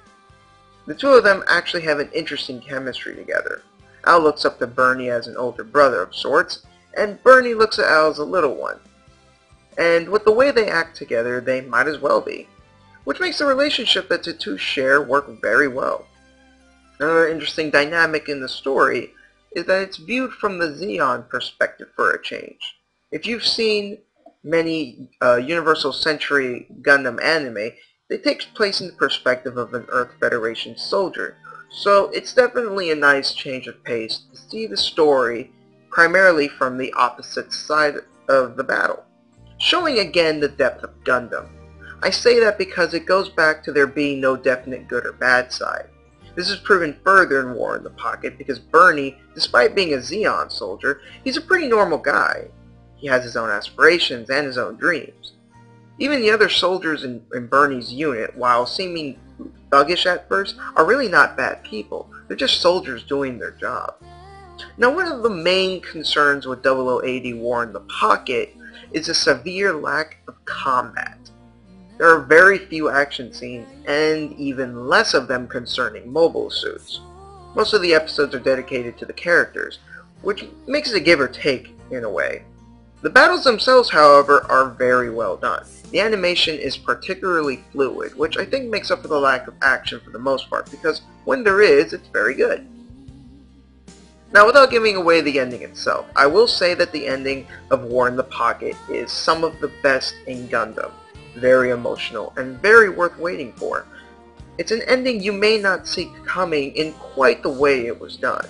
The 0.86 0.94
two 0.94 1.10
of 1.10 1.24
them 1.24 1.42
actually 1.48 1.82
have 1.84 1.98
an 1.98 2.10
interesting 2.12 2.60
chemistry 2.60 3.14
together. 3.14 3.62
Al 4.06 4.20
looks 4.20 4.44
up 4.44 4.58
to 4.58 4.66
Bernie 4.66 5.10
as 5.10 5.26
an 5.26 5.36
older 5.36 5.64
brother 5.64 6.02
of 6.02 6.14
sorts, 6.14 6.66
and 6.96 7.22
Bernie 7.22 7.54
looks 7.54 7.78
at 7.78 7.86
Al 7.86 8.10
as 8.10 8.18
a 8.18 8.24
little 8.24 8.54
one. 8.54 8.78
And 9.78 10.08
with 10.08 10.24
the 10.24 10.32
way 10.32 10.50
they 10.50 10.68
act 10.68 10.96
together, 10.96 11.40
they 11.40 11.60
might 11.62 11.88
as 11.88 11.98
well 11.98 12.20
be, 12.20 12.46
which 13.04 13.20
makes 13.20 13.38
the 13.38 13.46
relationship 13.46 14.08
that 14.08 14.22
the 14.22 14.32
two 14.32 14.58
share 14.58 15.02
work 15.02 15.40
very 15.40 15.68
well. 15.68 16.06
Another 17.00 17.28
interesting 17.28 17.70
dynamic 17.70 18.28
in 18.28 18.40
the 18.40 18.48
story 18.48 19.12
is 19.52 19.64
that 19.66 19.82
it's 19.82 19.96
viewed 19.96 20.32
from 20.32 20.58
the 20.58 20.68
Zeon 20.68 21.28
perspective 21.28 21.88
for 21.96 22.10
a 22.10 22.22
change. 22.22 22.78
If 23.10 23.26
you've 23.26 23.46
seen 23.46 23.98
many 24.44 25.10
uh, 25.22 25.36
Universal 25.36 25.94
Century 25.94 26.68
Gundam 26.82 27.22
anime, 27.22 27.72
it 28.10 28.22
takes 28.22 28.44
place 28.44 28.80
in 28.80 28.86
the 28.86 28.92
perspective 28.92 29.56
of 29.56 29.74
an 29.74 29.86
Earth 29.88 30.12
Federation 30.20 30.76
soldier. 30.76 31.36
So 31.70 32.10
it's 32.10 32.34
definitely 32.34 32.90
a 32.90 32.94
nice 32.94 33.34
change 33.34 33.66
of 33.66 33.82
pace 33.82 34.22
to 34.30 34.38
see 34.38 34.66
the 34.66 34.76
story 34.76 35.50
primarily 35.90 36.48
from 36.48 36.76
the 36.76 36.92
opposite 36.92 37.52
side 37.52 37.94
of 38.28 38.56
the 38.56 38.64
battle, 38.64 39.04
showing 39.58 39.98
again 39.98 40.40
the 40.40 40.48
depth 40.48 40.84
of 40.84 41.02
Gundam. 41.04 41.48
I 42.02 42.10
say 42.10 42.38
that 42.40 42.58
because 42.58 42.94
it 42.94 43.06
goes 43.06 43.28
back 43.28 43.64
to 43.64 43.72
there 43.72 43.86
being 43.86 44.20
no 44.20 44.36
definite 44.36 44.88
good 44.88 45.06
or 45.06 45.12
bad 45.12 45.52
side. 45.52 45.88
This 46.34 46.50
is 46.50 46.58
proven 46.58 46.98
further 47.04 47.40
in 47.40 47.54
War 47.54 47.76
in 47.76 47.84
the 47.84 47.90
Pocket 47.90 48.36
because 48.36 48.58
Bernie, 48.58 49.18
despite 49.34 49.74
being 49.74 49.94
a 49.94 49.98
Zeon 49.98 50.50
soldier, 50.50 51.00
he's 51.22 51.36
a 51.36 51.40
pretty 51.40 51.68
normal 51.68 51.98
guy. 51.98 52.48
He 53.04 53.10
has 53.10 53.22
his 53.22 53.36
own 53.36 53.50
aspirations 53.50 54.30
and 54.30 54.46
his 54.46 54.56
own 54.56 54.76
dreams. 54.76 55.32
Even 55.98 56.22
the 56.22 56.30
other 56.30 56.48
soldiers 56.48 57.04
in, 57.04 57.22
in 57.34 57.48
Bernie's 57.48 57.92
unit, 57.92 58.34
while 58.34 58.64
seeming 58.64 59.18
thuggish 59.68 60.06
at 60.06 60.26
first, 60.26 60.56
are 60.74 60.86
really 60.86 61.08
not 61.08 61.36
bad 61.36 61.62
people. 61.64 62.10
They're 62.26 62.36
just 62.38 62.62
soldiers 62.62 63.04
doing 63.04 63.38
their 63.38 63.50
job. 63.50 63.96
Now 64.78 64.88
one 64.88 65.06
of 65.06 65.22
the 65.22 65.28
main 65.28 65.82
concerns 65.82 66.46
with 66.46 66.64
0080 66.64 67.34
War 67.34 67.62
in 67.62 67.74
the 67.74 67.80
Pocket 67.80 68.56
is 68.92 69.10
a 69.10 69.14
severe 69.14 69.74
lack 69.74 70.20
of 70.26 70.42
combat. 70.46 71.18
There 71.98 72.08
are 72.08 72.22
very 72.22 72.56
few 72.56 72.88
action 72.88 73.34
scenes, 73.34 73.68
and 73.86 74.32
even 74.38 74.88
less 74.88 75.12
of 75.12 75.28
them 75.28 75.46
concerning 75.46 76.10
mobile 76.10 76.48
suits. 76.48 77.02
Most 77.54 77.74
of 77.74 77.82
the 77.82 77.92
episodes 77.92 78.34
are 78.34 78.40
dedicated 78.40 78.96
to 78.96 79.04
the 79.04 79.12
characters, 79.12 79.80
which 80.22 80.46
makes 80.66 80.90
it 80.90 80.96
a 80.96 81.00
give 81.00 81.20
or 81.20 81.28
take 81.28 81.76
in 81.90 82.04
a 82.04 82.10
way. 82.10 82.44
The 83.04 83.10
battles 83.10 83.44
themselves, 83.44 83.90
however, 83.90 84.46
are 84.50 84.70
very 84.70 85.10
well 85.10 85.36
done. 85.36 85.66
The 85.90 86.00
animation 86.00 86.58
is 86.58 86.78
particularly 86.78 87.62
fluid, 87.70 88.16
which 88.16 88.38
I 88.38 88.46
think 88.46 88.70
makes 88.70 88.90
up 88.90 89.02
for 89.02 89.08
the 89.08 89.20
lack 89.20 89.46
of 89.46 89.52
action 89.60 90.00
for 90.00 90.08
the 90.08 90.18
most 90.18 90.48
part, 90.48 90.70
because 90.70 91.02
when 91.26 91.44
there 91.44 91.60
is, 91.60 91.92
it's 91.92 92.08
very 92.08 92.32
good. 92.34 92.66
Now, 94.32 94.46
without 94.46 94.70
giving 94.70 94.96
away 94.96 95.20
the 95.20 95.38
ending 95.38 95.60
itself, 95.60 96.06
I 96.16 96.26
will 96.26 96.48
say 96.48 96.72
that 96.72 96.92
the 96.92 97.06
ending 97.06 97.46
of 97.70 97.82
War 97.82 98.08
in 98.08 98.16
the 98.16 98.24
Pocket 98.24 98.74
is 98.88 99.12
some 99.12 99.44
of 99.44 99.60
the 99.60 99.70
best 99.82 100.14
in 100.26 100.48
Gundam. 100.48 100.90
Very 101.36 101.72
emotional, 101.72 102.32
and 102.38 102.58
very 102.62 102.88
worth 102.88 103.18
waiting 103.18 103.52
for. 103.52 103.84
It's 104.56 104.72
an 104.72 104.80
ending 104.86 105.22
you 105.22 105.34
may 105.34 105.58
not 105.58 105.86
see 105.86 106.10
coming 106.24 106.74
in 106.74 106.94
quite 106.94 107.42
the 107.42 107.50
way 107.50 107.84
it 107.84 108.00
was 108.00 108.16
done. 108.16 108.48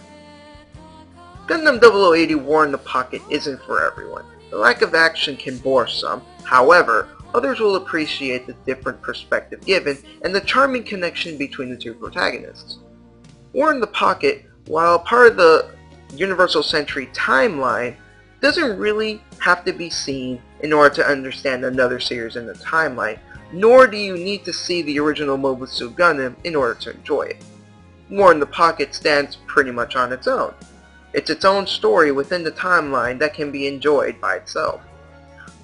Gundam 1.49 1.81
0080 1.83 2.37
War 2.37 2.65
in 2.65 2.71
the 2.71 2.79
Pocket 2.79 3.21
isn't 3.29 3.61
for 3.63 3.85
everyone. 3.85 4.25
The 4.55 4.61
lack 4.61 4.83
of 4.83 4.95
action 4.95 5.37
can 5.37 5.59
bore 5.59 5.89
some, 5.89 6.23
however, 6.45 7.09
others 7.35 7.59
will 7.59 7.75
appreciate 7.75 8.47
the 8.47 8.53
different 8.65 9.03
perspective 9.03 9.61
given 9.67 9.99
and 10.23 10.33
the 10.33 10.43
charming 10.43 10.85
connection 10.85 11.37
between 11.37 11.71
the 11.71 11.77
two 11.77 11.93
protagonists. 11.93 12.79
War 13.53 13.73
in 13.73 13.81
the 13.81 13.89
Pocket, 13.89 14.45
while 14.67 15.01
part 15.01 15.27
of 15.27 15.37
the 15.37 15.75
Universal 16.15 16.63
Century 16.63 17.09
timeline, 17.09 17.97
doesn't 18.41 18.79
really 18.79 19.21
have 19.41 19.65
to 19.65 19.73
be 19.73 19.91
seen 19.91 20.41
in 20.61 20.73
order 20.73 20.95
to 20.95 21.05
understand 21.05 21.65
another 21.65 21.99
series 21.99 22.37
in 22.37 22.47
the 22.47 22.55
timeline, 22.55 23.19
nor 23.53 23.89
do 23.89 23.97
you 23.97 24.17
need 24.17 24.45
to 24.45 24.53
see 24.53 24.83
the 24.83 25.01
original 25.01 25.37
Mobile 25.37 25.67
Suit 25.67 25.97
Gundam 25.97 26.37
in 26.45 26.55
order 26.55 26.79
to 26.83 26.93
enjoy 26.93 27.23
it. 27.23 27.45
War 28.09 28.31
in 28.31 28.39
the 28.39 28.47
Pocket 28.47 28.95
stands 28.95 29.35
pretty 29.49 29.73
much 29.73 29.97
on 29.97 30.13
its 30.13 30.29
own. 30.29 30.55
It's 31.15 31.31
its 31.31 31.45
own 31.45 31.67
story 31.67 32.11
within 32.11 32.43
the 32.43 32.51
timeline 32.51 33.21
that 33.21 33.35
can 33.35 33.53
be 33.53 33.69
enjoyed 33.69 34.21
by 34.21 34.35
itself. 34.35 34.83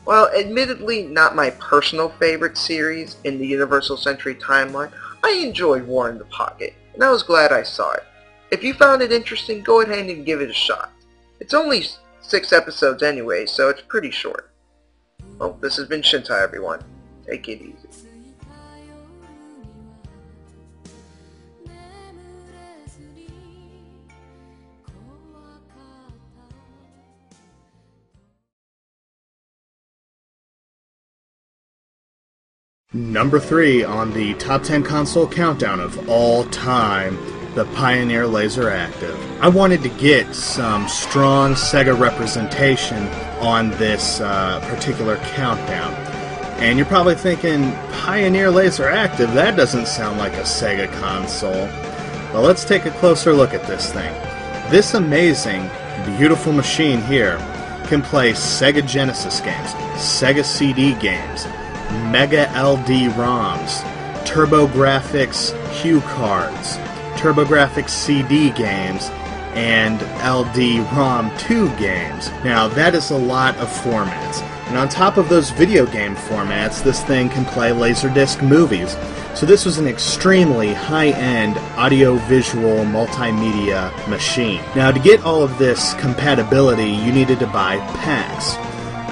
While 0.04 0.28
admittedly 0.28 1.02
not 1.02 1.34
my 1.34 1.50
personal 1.50 2.08
favorite 2.08 2.56
series 2.56 3.16
in 3.24 3.38
the 3.38 3.46
Universal 3.46 3.98
Century 3.98 4.36
timeline, 4.36 4.92
I 5.24 5.32
enjoyed 5.32 5.86
War 5.86 6.08
in 6.08 6.18
the 6.18 6.24
Pocket, 6.26 6.74
and 6.94 7.02
I 7.02 7.10
was 7.10 7.24
glad 7.24 7.52
I 7.52 7.64
saw 7.64 7.92
it. 7.92 8.04
If 8.50 8.62
you 8.62 8.74
found 8.74 9.02
it 9.02 9.12
interesting, 9.12 9.62
go 9.62 9.82
ahead 9.82 10.08
and 10.08 10.24
give 10.24 10.40
it 10.40 10.50
a 10.50 10.54
shot. 10.54 10.92
It's 11.40 11.52
only 11.52 11.84
six 12.20 12.52
episodes 12.52 13.02
anyway, 13.02 13.46
so 13.46 13.68
it's 13.68 13.82
pretty 13.82 14.10
short. 14.10 14.50
Well, 15.38 15.58
this 15.60 15.76
has 15.76 15.88
been 15.88 16.02
Shintai 16.02 16.42
everyone. 16.42 16.82
Take 17.26 17.48
it 17.48 17.60
easy. 17.60 17.99
Number 32.92 33.38
3 33.38 33.84
on 33.84 34.12
the 34.14 34.34
top 34.34 34.64
10 34.64 34.82
console 34.82 35.28
countdown 35.28 35.78
of 35.78 36.08
all 36.08 36.42
time, 36.46 37.16
the 37.54 37.64
Pioneer 37.66 38.26
Laser 38.26 38.68
Active. 38.68 39.16
I 39.40 39.46
wanted 39.46 39.84
to 39.84 39.90
get 39.90 40.34
some 40.34 40.88
strong 40.88 41.52
Sega 41.52 41.96
representation 41.96 43.06
on 43.38 43.70
this 43.78 44.20
uh, 44.20 44.58
particular 44.68 45.18
countdown. 45.18 45.94
And 46.60 46.76
you're 46.76 46.86
probably 46.86 47.14
thinking, 47.14 47.70
Pioneer 47.92 48.50
Laser 48.50 48.88
Active, 48.88 49.32
that 49.34 49.56
doesn't 49.56 49.86
sound 49.86 50.18
like 50.18 50.32
a 50.32 50.42
Sega 50.42 50.92
console. 50.98 51.68
Well, 52.32 52.42
let's 52.42 52.64
take 52.64 52.86
a 52.86 52.90
closer 52.90 53.32
look 53.32 53.54
at 53.54 53.64
this 53.68 53.92
thing. 53.92 54.12
This 54.68 54.94
amazing, 54.94 55.70
beautiful 56.18 56.52
machine 56.52 57.00
here 57.02 57.36
can 57.86 58.02
play 58.02 58.32
Sega 58.32 58.84
Genesis 58.84 59.38
games, 59.38 59.74
Sega 59.94 60.44
CD 60.44 60.94
games, 60.94 61.46
Mega 62.10 62.44
LD 62.56 63.12
ROMs, 63.16 63.82
TurboGrafx 64.24 65.52
HuCards, 65.80 66.76
TurboGrafx 67.16 67.88
CD 67.88 68.50
games, 68.50 69.10
and 69.54 70.00
LD 70.22 70.86
ROM 70.92 71.36
2 71.38 71.68
games. 71.76 72.30
Now, 72.44 72.68
that 72.68 72.94
is 72.94 73.10
a 73.10 73.16
lot 73.16 73.56
of 73.56 73.68
formats. 73.68 74.42
And 74.68 74.78
on 74.78 74.88
top 74.88 75.16
of 75.16 75.28
those 75.28 75.50
video 75.50 75.84
game 75.84 76.14
formats, 76.14 76.82
this 76.84 77.02
thing 77.02 77.28
can 77.28 77.44
play 77.44 77.70
Laserdisc 77.70 78.40
movies. 78.48 78.96
So 79.34 79.44
this 79.44 79.64
was 79.64 79.78
an 79.78 79.88
extremely 79.88 80.72
high-end 80.72 81.58
audio-visual 81.76 82.84
multimedia 82.84 83.90
machine. 84.08 84.62
Now, 84.76 84.92
to 84.92 85.00
get 85.00 85.24
all 85.24 85.42
of 85.42 85.58
this 85.58 85.94
compatibility, 85.94 86.88
you 86.88 87.10
needed 87.10 87.40
to 87.40 87.46
buy 87.48 87.78
packs. 87.96 88.54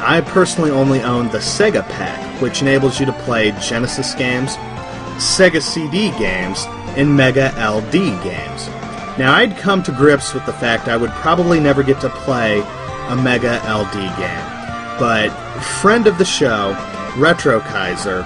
I 0.01 0.21
personally 0.21 0.71
only 0.71 1.03
own 1.03 1.29
the 1.29 1.39
Sega 1.39 1.87
pack, 1.89 2.41
which 2.41 2.63
enables 2.63 3.01
you 3.01 3.07
to 3.07 3.13
play 3.13 3.51
Genesis 3.61 4.15
games, 4.15 4.55
Sega 5.17 5.61
CD 5.61 6.11
games, 6.19 6.67
and 6.97 7.17
Mega 7.17 7.49
LD 7.59 7.93
games. 8.23 8.69
Now, 9.19 9.35
I'd 9.35 9.57
come 9.57 9.83
to 9.83 9.93
grips 9.93 10.33
with 10.33 10.47
the 10.47 10.53
fact 10.53 10.87
I 10.87 10.97
would 10.97 11.11
probably 11.11 11.59
never 11.59 11.83
get 11.83 12.01
to 12.03 12.09
play 12.09 12.61
a 13.09 13.17
Mega 13.17 13.57
LD 13.69 13.95
game, 14.17 14.99
but 14.99 15.31
friend 15.81 16.07
of 16.07 16.19
the 16.19 16.25
show, 16.25 16.77
Retro 17.17 17.59
Kaiser, 17.61 18.25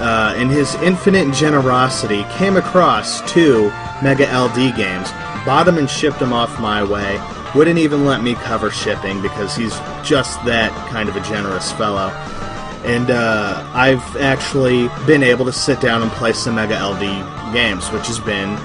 uh, 0.00 0.34
in 0.38 0.48
his 0.48 0.74
infinite 0.76 1.32
generosity, 1.34 2.24
came 2.30 2.56
across 2.56 3.20
two 3.30 3.70
Mega 4.02 4.24
LD 4.24 4.74
games, 4.74 5.10
bought 5.44 5.64
them 5.66 5.76
and 5.76 5.88
shipped 5.88 6.18
them 6.18 6.32
off 6.32 6.58
my 6.58 6.82
way, 6.82 7.18
wouldn't 7.54 7.78
even 7.78 8.04
let 8.04 8.22
me 8.22 8.34
cover 8.34 8.70
shipping 8.70 9.22
because 9.22 9.56
he's 9.56 9.78
just 10.02 10.44
that 10.44 10.70
kind 10.90 11.08
of 11.08 11.16
a 11.16 11.20
generous 11.20 11.70
fellow. 11.72 12.08
And 12.84 13.10
uh, 13.10 13.70
I've 13.72 14.16
actually 14.16 14.88
been 15.06 15.22
able 15.22 15.44
to 15.46 15.52
sit 15.52 15.80
down 15.80 16.02
and 16.02 16.10
play 16.12 16.32
some 16.32 16.56
Mega 16.56 16.74
LD 16.84 17.54
games, 17.54 17.90
which 17.90 18.06
has 18.08 18.18
been 18.18 18.58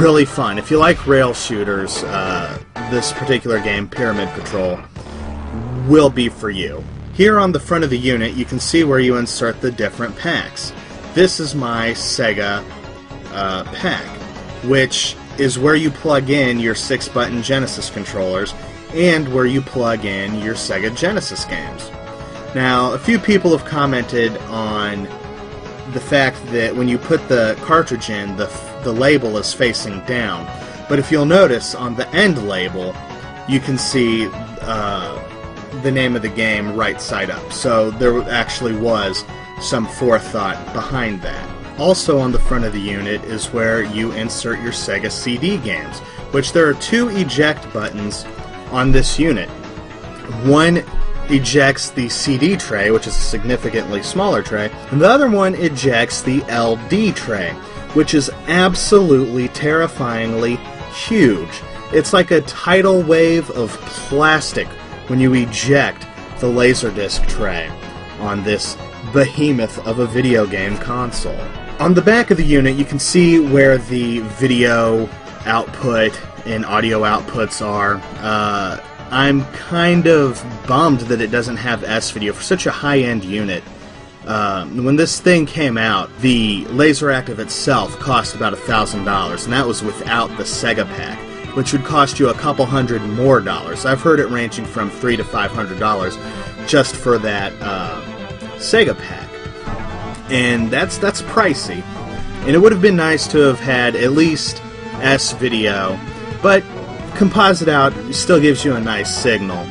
really 0.00 0.24
fun. 0.24 0.58
If 0.58 0.70
you 0.70 0.78
like 0.78 1.06
rail 1.06 1.34
shooters, 1.34 2.02
uh, 2.04 2.58
this 2.90 3.12
particular 3.12 3.60
game, 3.60 3.88
Pyramid 3.88 4.28
Patrol, 4.30 4.78
will 5.86 6.10
be 6.10 6.28
for 6.28 6.50
you. 6.50 6.82
Here 7.14 7.38
on 7.38 7.52
the 7.52 7.60
front 7.60 7.84
of 7.84 7.90
the 7.90 7.98
unit, 7.98 8.34
you 8.34 8.44
can 8.44 8.58
see 8.58 8.84
where 8.84 9.00
you 9.00 9.16
insert 9.16 9.60
the 9.60 9.70
different 9.70 10.16
packs. 10.16 10.72
This 11.12 11.40
is 11.40 11.54
my 11.54 11.90
Sega 11.90 12.64
uh, 13.32 13.64
pack, 13.64 14.04
which 14.64 15.14
is 15.38 15.58
where 15.58 15.74
you 15.74 15.90
plug 15.90 16.30
in 16.30 16.58
your 16.58 16.74
six 16.74 17.08
button 17.08 17.42
Genesis 17.42 17.90
controllers 17.90 18.54
and 18.94 19.32
where 19.32 19.46
you 19.46 19.60
plug 19.60 20.04
in 20.04 20.34
your 20.40 20.54
Sega 20.54 20.94
Genesis 20.96 21.44
games. 21.44 21.90
Now, 22.54 22.92
a 22.92 22.98
few 22.98 23.18
people 23.18 23.56
have 23.56 23.66
commented 23.66 24.36
on 24.48 25.04
the 25.92 26.00
fact 26.00 26.44
that 26.46 26.74
when 26.74 26.88
you 26.88 26.98
put 26.98 27.26
the 27.28 27.58
cartridge 27.62 28.10
in, 28.10 28.36
the, 28.36 28.46
the 28.84 28.92
label 28.92 29.38
is 29.38 29.54
facing 29.54 30.04
down. 30.04 30.46
But 30.88 30.98
if 30.98 31.10
you'll 31.10 31.24
notice 31.24 31.74
on 31.74 31.94
the 31.94 32.08
end 32.10 32.46
label, 32.46 32.94
you 33.48 33.60
can 33.60 33.78
see 33.78 34.28
uh, 34.60 35.80
the 35.82 35.90
name 35.90 36.14
of 36.14 36.22
the 36.22 36.28
game 36.28 36.76
right 36.76 37.00
side 37.00 37.30
up. 37.30 37.52
So 37.52 37.90
there 37.92 38.20
actually 38.30 38.76
was 38.76 39.24
some 39.60 39.86
forethought 39.86 40.62
behind 40.74 41.22
that. 41.22 41.61
Also 41.82 42.20
on 42.20 42.30
the 42.30 42.38
front 42.38 42.64
of 42.64 42.72
the 42.72 42.80
unit 42.80 43.24
is 43.24 43.52
where 43.52 43.82
you 43.82 44.12
insert 44.12 44.60
your 44.60 44.70
Sega 44.70 45.10
CD 45.10 45.58
games, 45.58 45.98
which 46.30 46.52
there 46.52 46.68
are 46.68 46.74
two 46.74 47.08
eject 47.08 47.70
buttons 47.72 48.24
on 48.70 48.92
this 48.92 49.18
unit. 49.18 49.48
One 50.46 50.84
ejects 51.28 51.90
the 51.90 52.08
CD 52.08 52.54
tray, 52.56 52.92
which 52.92 53.08
is 53.08 53.16
a 53.16 53.20
significantly 53.20 54.00
smaller 54.00 54.44
tray, 54.44 54.70
and 54.92 55.00
the 55.00 55.08
other 55.08 55.28
one 55.28 55.56
ejects 55.56 56.22
the 56.22 56.42
LD 56.42 57.16
tray, 57.16 57.50
which 57.94 58.14
is 58.14 58.30
absolutely 58.46 59.48
terrifyingly 59.48 60.60
huge. 60.94 61.62
It's 61.92 62.12
like 62.12 62.30
a 62.30 62.42
tidal 62.42 63.02
wave 63.02 63.50
of 63.50 63.72
plastic 63.86 64.68
when 65.08 65.18
you 65.18 65.34
eject 65.34 66.06
the 66.38 66.46
Laserdisc 66.46 67.26
tray 67.28 67.68
on 68.20 68.44
this 68.44 68.76
behemoth 69.12 69.84
of 69.84 69.98
a 69.98 70.06
video 70.06 70.46
game 70.46 70.78
console. 70.78 71.44
On 71.80 71.94
the 71.94 72.02
back 72.02 72.30
of 72.30 72.36
the 72.36 72.44
unit, 72.44 72.76
you 72.76 72.84
can 72.84 72.98
see 72.98 73.40
where 73.40 73.76
the 73.76 74.20
video 74.20 75.08
output 75.46 76.18
and 76.46 76.64
audio 76.64 77.00
outputs 77.00 77.64
are. 77.64 78.00
Uh, 78.18 78.78
I'm 79.10 79.44
kind 79.52 80.06
of 80.06 80.42
bummed 80.66 81.00
that 81.00 81.20
it 81.20 81.30
doesn't 81.30 81.56
have 81.56 81.84
S 81.84 82.10
video 82.10 82.32
for 82.32 82.42
such 82.42 82.66
a 82.66 82.70
high 82.70 83.00
end 83.00 83.24
unit. 83.24 83.64
Um, 84.26 84.84
when 84.84 84.94
this 84.94 85.18
thing 85.18 85.44
came 85.46 85.76
out, 85.76 86.08
the 86.20 86.64
Laser 86.66 87.10
Active 87.10 87.40
itself 87.40 87.98
cost 87.98 88.36
about 88.36 88.52
a 88.52 88.56
$1,000, 88.56 89.44
and 89.44 89.52
that 89.52 89.66
was 89.66 89.82
without 89.82 90.28
the 90.36 90.44
Sega 90.44 90.86
pack, 90.86 91.18
which 91.56 91.72
would 91.72 91.84
cost 91.84 92.20
you 92.20 92.28
a 92.28 92.34
couple 92.34 92.64
hundred 92.64 93.02
more 93.02 93.40
dollars. 93.40 93.84
I've 93.84 94.00
heard 94.00 94.20
it 94.20 94.28
ranging 94.28 94.64
from 94.64 94.90
three 94.90 95.16
to 95.16 95.24
five 95.24 95.50
hundred 95.50 95.80
dollars 95.80 96.16
just 96.68 96.94
for 96.94 97.18
that 97.18 97.52
uh, 97.60 98.00
Sega 98.58 98.96
pack, 98.96 99.28
and 100.30 100.70
that's 100.70 100.98
that's 100.98 101.22
pricey. 101.22 101.82
And 102.42 102.50
it 102.50 102.58
would 102.58 102.72
have 102.72 102.82
been 102.82 102.96
nice 102.96 103.28
to 103.28 103.38
have 103.38 103.60
had 103.60 103.94
at 103.94 104.12
least 104.12 104.62
S 105.00 105.32
video, 105.32 105.98
but 106.42 106.64
composite 107.14 107.68
out 107.68 107.92
still 108.12 108.40
gives 108.40 108.64
you 108.64 108.74
a 108.74 108.80
nice 108.80 109.14
signal. 109.14 109.66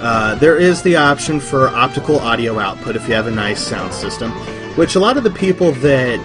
Uh, 0.00 0.34
there 0.34 0.56
is 0.56 0.82
the 0.82 0.96
option 0.96 1.38
for 1.38 1.68
optical 1.68 2.18
audio 2.18 2.58
output 2.58 2.96
if 2.96 3.06
you 3.08 3.14
have 3.14 3.28
a 3.28 3.30
nice 3.30 3.64
sound 3.64 3.94
system, 3.94 4.30
which 4.76 4.96
a 4.96 5.00
lot 5.00 5.16
of 5.16 5.22
the 5.22 5.30
people 5.30 5.72
that 5.72 6.18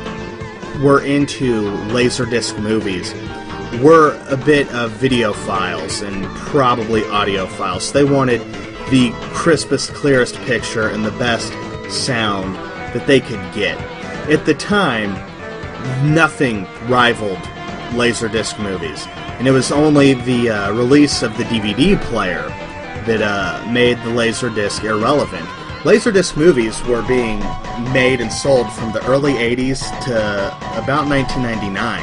were 0.84 1.02
into 1.02 1.64
Laserdisc 1.90 2.60
movies 2.60 3.14
were 3.82 4.20
a 4.30 4.38
bit 4.38 4.68
of 4.74 4.92
videophiles 4.94 6.06
and 6.06 6.26
probably 6.38 7.02
audiophiles. 7.04 7.92
They 7.92 8.04
wanted 8.04 8.42
the 8.90 9.12
crispest, 9.34 9.94
clearest 9.94 10.36
picture 10.42 10.90
and 10.90 11.06
the 11.06 11.12
best 11.12 11.54
sound 11.92 12.56
that 12.94 13.06
they 13.08 13.20
could 13.20 13.42
get. 13.54 13.78
At 14.30 14.46
the 14.46 14.54
time, 14.54 15.14
nothing 16.14 16.66
rivaled 16.88 17.40
Laserdisc 17.94 18.62
movies 18.62 19.08
and 19.38 19.48
it 19.48 19.52
was 19.52 19.72
only 19.72 20.16
the 20.16 20.50
uh, 20.50 20.72
release 20.74 21.22
of 21.22 21.38
the 21.38 21.44
DVD 21.44 22.00
player 22.06 22.42
that 23.06 23.22
uh, 23.22 23.64
made 23.72 23.98
the 24.00 24.10
Laserdisc 24.10 24.84
irrelevant. 24.84 25.46
Laserdisc 25.84 26.36
movies 26.36 26.84
were 26.86 27.04
being 27.04 27.40
made 27.94 28.20
and 28.20 28.34
sold 28.34 28.72
from 28.74 28.92
the 28.94 29.06
early 29.08 29.34
80s 29.34 29.82
to 30.06 30.48
about 30.82 31.08
1999. 31.08 32.02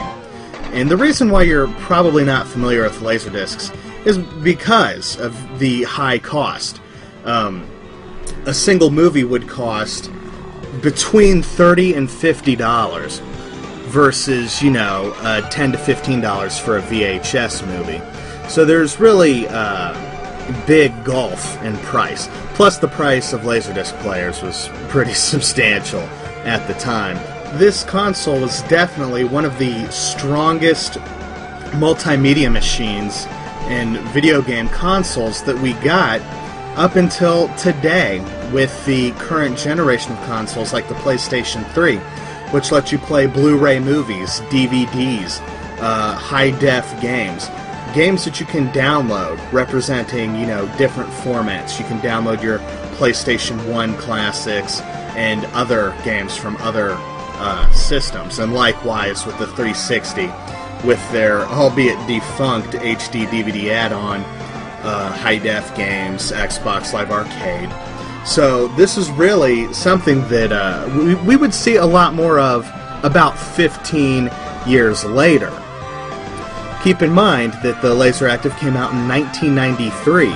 And 0.72 0.88
the 0.88 0.96
reason 0.96 1.28
why 1.28 1.42
you're 1.42 1.66
probably 1.80 2.24
not 2.24 2.46
familiar 2.46 2.84
with 2.84 3.00
Laserdiscs 3.00 3.76
is 4.06 4.16
because 4.18 5.18
of 5.18 5.58
the 5.58 5.82
high 5.82 6.20
cost. 6.20 6.80
Um, 7.24 7.68
a 8.46 8.54
single 8.54 8.90
movie 8.90 9.24
would 9.24 9.48
cost 9.48 10.08
between 10.82 11.42
30 11.42 11.94
and 11.94 12.08
$50 12.08 13.20
versus 13.94 14.60
you 14.60 14.72
know 14.72 15.14
uh, 15.18 15.40
ten 15.50 15.70
to 15.70 15.78
fifteen 15.78 16.20
dollars 16.20 16.58
for 16.58 16.78
a 16.78 16.82
VHS 16.82 17.64
movie. 17.66 18.02
So 18.48 18.64
there's 18.64 18.98
really 18.98 19.46
uh, 19.48 19.94
big 20.66 20.92
gulf 21.04 21.62
in 21.62 21.76
price. 21.78 22.28
Plus, 22.54 22.78
the 22.78 22.88
price 22.88 23.32
of 23.32 23.42
Laserdisc 23.42 23.98
players 24.00 24.42
was 24.42 24.68
pretty 24.88 25.14
substantial 25.32 26.00
at 26.44 26.66
the 26.66 26.74
time. 26.74 27.16
This 27.56 27.84
console 27.84 28.40
was 28.40 28.62
definitely 28.62 29.24
one 29.24 29.44
of 29.44 29.56
the 29.58 29.88
strongest 29.92 30.94
multimedia 31.74 32.50
machines 32.50 33.26
and 33.66 33.96
video 34.12 34.42
game 34.42 34.68
consoles 34.68 35.42
that 35.44 35.56
we 35.56 35.72
got 35.74 36.20
up 36.76 36.96
until 36.96 37.48
today 37.56 38.20
with 38.52 38.84
the 38.86 39.12
current 39.12 39.56
generation 39.56 40.12
of 40.12 40.18
consoles 40.26 40.72
like 40.72 40.88
the 40.88 40.94
PlayStation 40.96 41.68
3 41.72 41.96
which 42.52 42.70
lets 42.70 42.92
you 42.92 42.98
play 42.98 43.26
Blu-ray 43.26 43.80
movies, 43.80 44.40
DVDs, 44.42 45.40
uh, 45.80 46.14
high-def 46.14 47.00
games, 47.00 47.48
games 47.94 48.24
that 48.24 48.38
you 48.38 48.46
can 48.46 48.68
download 48.68 49.40
representing 49.52 50.36
you 50.36 50.46
know 50.46 50.72
different 50.78 51.10
formats. 51.10 51.80
You 51.80 51.84
can 51.86 51.98
download 51.98 52.42
your 52.42 52.58
PlayStation 52.96 53.72
1 53.72 53.96
classics, 53.96 54.80
and 55.14 55.44
other 55.46 55.94
games 56.04 56.36
from 56.36 56.56
other 56.58 56.96
uh, 56.96 57.70
systems. 57.72 58.38
And 58.38 58.52
likewise 58.52 59.24
with 59.24 59.38
the 59.38 59.46
360, 59.46 60.26
with 60.86 61.12
their 61.12 61.42
albeit 61.46 61.98
defunct 62.06 62.68
HD 62.74 63.26
DVD 63.26 63.70
add-on, 63.70 64.22
uh, 64.84 65.12
high 65.12 65.38
def 65.38 65.74
games, 65.76 66.32
Xbox 66.32 66.92
Live 66.92 67.10
Arcade. 67.10 67.70
So 68.26 68.68
this 68.68 68.96
is 68.96 69.10
really 69.10 69.72
something 69.72 70.26
that 70.28 70.50
uh, 70.52 70.88
we, 70.96 71.14
we 71.14 71.36
would 71.36 71.52
see 71.52 71.76
a 71.76 71.86
lot 71.86 72.14
more 72.14 72.38
of 72.38 72.70
about 73.02 73.38
15 73.38 74.30
years 74.66 75.04
later. 75.04 75.50
Keep 76.82 77.02
in 77.02 77.12
mind 77.12 77.52
that 77.62 77.80
the 77.82 77.94
Laseractive 77.94 78.56
came 78.56 78.76
out 78.76 78.92
in 78.92 79.08
1993. 79.08 80.26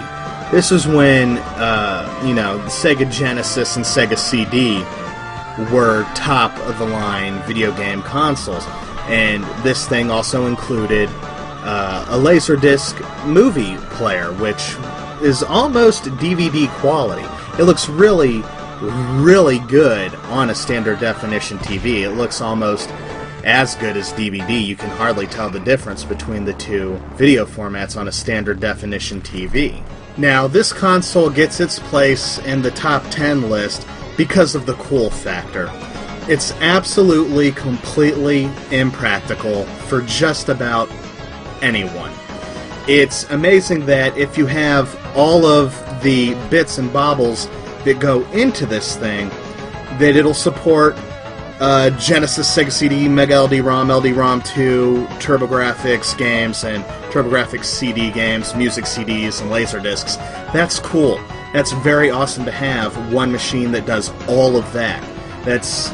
This 0.51 0.73
is 0.73 0.87
when, 0.87 1.39
uh, 1.39 2.23
you 2.25 2.35
know, 2.35 2.59
the 2.59 2.71
Sega 2.71 3.11
Genesis 3.11 3.77
and 3.77 3.85
Sega 3.85 4.19
CD 4.19 4.79
were 5.73 6.05
top 6.15 6.57
of 6.61 6.79
the 6.79 6.87
line 6.87 7.43
video 7.43 7.75
game 7.77 8.03
consoles. 8.03 8.65
And 9.09 9.45
this 9.63 9.89
thing 9.89 10.11
also 10.11 10.47
included 10.47 11.11
uh, 11.69 12.07
a 12.09 12.17
Laserdisc 12.17 13.27
movie 13.27 13.77
player, 13.95 14.33
which 14.33 14.75
is 15.23 15.43
almost 15.43 16.05
DVD 16.05 16.67
quality. 16.81 17.29
It 17.61 17.65
looks 17.65 17.91
really, 17.91 18.43
really 19.21 19.59
good 19.59 20.15
on 20.31 20.49
a 20.49 20.55
standard 20.55 20.99
definition 20.99 21.59
TV. 21.59 22.05
It 22.05 22.13
looks 22.13 22.41
almost 22.41 22.89
as 23.45 23.75
good 23.75 23.99
as 23.99 24.15
DVD. 24.15 24.65
You 24.65 24.77
can 24.77 24.89
hardly 24.89 25.27
tell 25.27 25.51
the 25.51 25.61
difference 25.61 26.05
between 26.05 26.47
the 26.47 26.55
two 26.55 26.99
video 27.17 27.45
formats 27.45 27.99
on 27.99 28.09
a 28.09 28.13
standard 28.13 28.61
definition 28.61 29.21
TV. 29.21 29.83
Now, 30.17 30.49
this 30.49 30.73
console 30.73 31.29
gets 31.29 31.61
its 31.61 31.79
place 31.79 32.39
in 32.47 32.63
the 32.63 32.71
top 32.71 33.05
10 33.11 33.51
list 33.51 33.87
because 34.17 34.55
of 34.55 34.65
the 34.65 34.75
cool 34.75 35.11
factor. 35.11 35.71
It's 36.31 36.53
absolutely, 36.61 37.53
completely 37.53 38.51
impractical 38.71 39.65
for 39.87 40.01
just 40.03 40.49
about 40.49 40.89
anyone. 41.62 42.12
It's 42.88 43.29
amazing 43.31 43.87
that 43.87 44.16
if 44.16 44.38
you 44.38 44.47
have 44.47 44.99
all 45.16 45.44
of 45.44 45.75
the 46.03 46.35
bits 46.49 46.79
and 46.79 46.92
bobbles 46.92 47.49
that 47.85 47.99
go 48.01 48.23
into 48.31 48.66
this 48.66 48.97
thing, 48.97 49.29
that 49.99 50.16
it'll 50.16 50.35
support 50.35 50.97
uh, 51.61 51.90
Genesis, 51.99 52.49
Sega 52.57 52.71
CD, 52.71 53.09
Mega 53.09 53.40
LD-ROM, 53.40 53.90
LD-ROM 53.90 54.42
2, 54.42 55.07
TurboGrafx 55.18 56.16
games, 56.16 56.64
and 56.64 56.85
TurboGrafx 57.12 57.64
CD 57.64 58.11
games, 58.11 58.55
music 58.55 58.85
CDs, 58.85 59.40
and 59.40 59.51
laser 59.51 59.81
discs. 59.81 60.16
That's 60.53 60.79
cool. 60.79 61.18
That's 61.53 61.73
very 61.73 62.11
awesome 62.11 62.44
to 62.44 62.53
have 62.53 63.12
one 63.12 63.33
machine 63.33 63.73
that 63.73 63.87
does 63.87 64.11
all 64.29 64.57
of 64.57 64.73
that. 64.73 65.03
That's 65.44 65.90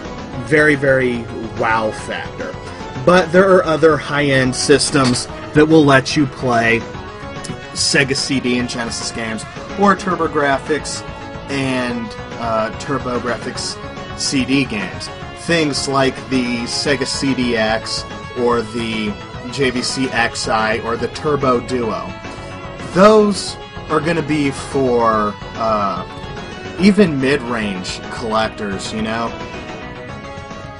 very, 0.46 0.74
very 0.74 1.22
wow 1.58 1.90
factor. 1.92 2.54
But 3.06 3.32
there 3.32 3.50
are 3.54 3.64
other 3.64 3.96
high-end 3.96 4.54
systems 4.54 5.26
that 5.54 5.66
will 5.66 5.84
let 5.84 6.16
you 6.16 6.26
play 6.26 6.80
Sega 7.74 8.14
CD 8.14 8.58
and 8.58 8.68
Genesis 8.68 9.10
games, 9.10 9.42
or 9.80 9.96
TurboGrafx 9.96 11.02
and 11.50 12.06
uh, 12.40 12.70
TurboGrafx 12.78 14.18
CD 14.18 14.64
games. 14.64 15.08
Things 15.46 15.88
like 15.88 16.14
the 16.30 16.58
Sega 16.64 17.04
CDX 17.04 18.04
or 18.44 18.62
the 18.62 19.08
JVC 19.50 20.06
X'Eye 20.06 20.82
or 20.84 20.96
the 20.96 21.08
Turbo 21.08 21.60
Duo. 21.60 22.12
Those 22.92 23.56
are 23.90 24.00
going 24.00 24.16
to 24.16 24.22
be 24.22 24.50
for 24.50 25.34
uh, 25.56 26.78
even 26.80 27.20
mid-range 27.20 28.00
collectors, 28.12 28.92
you 28.92 29.02
know? 29.02 29.28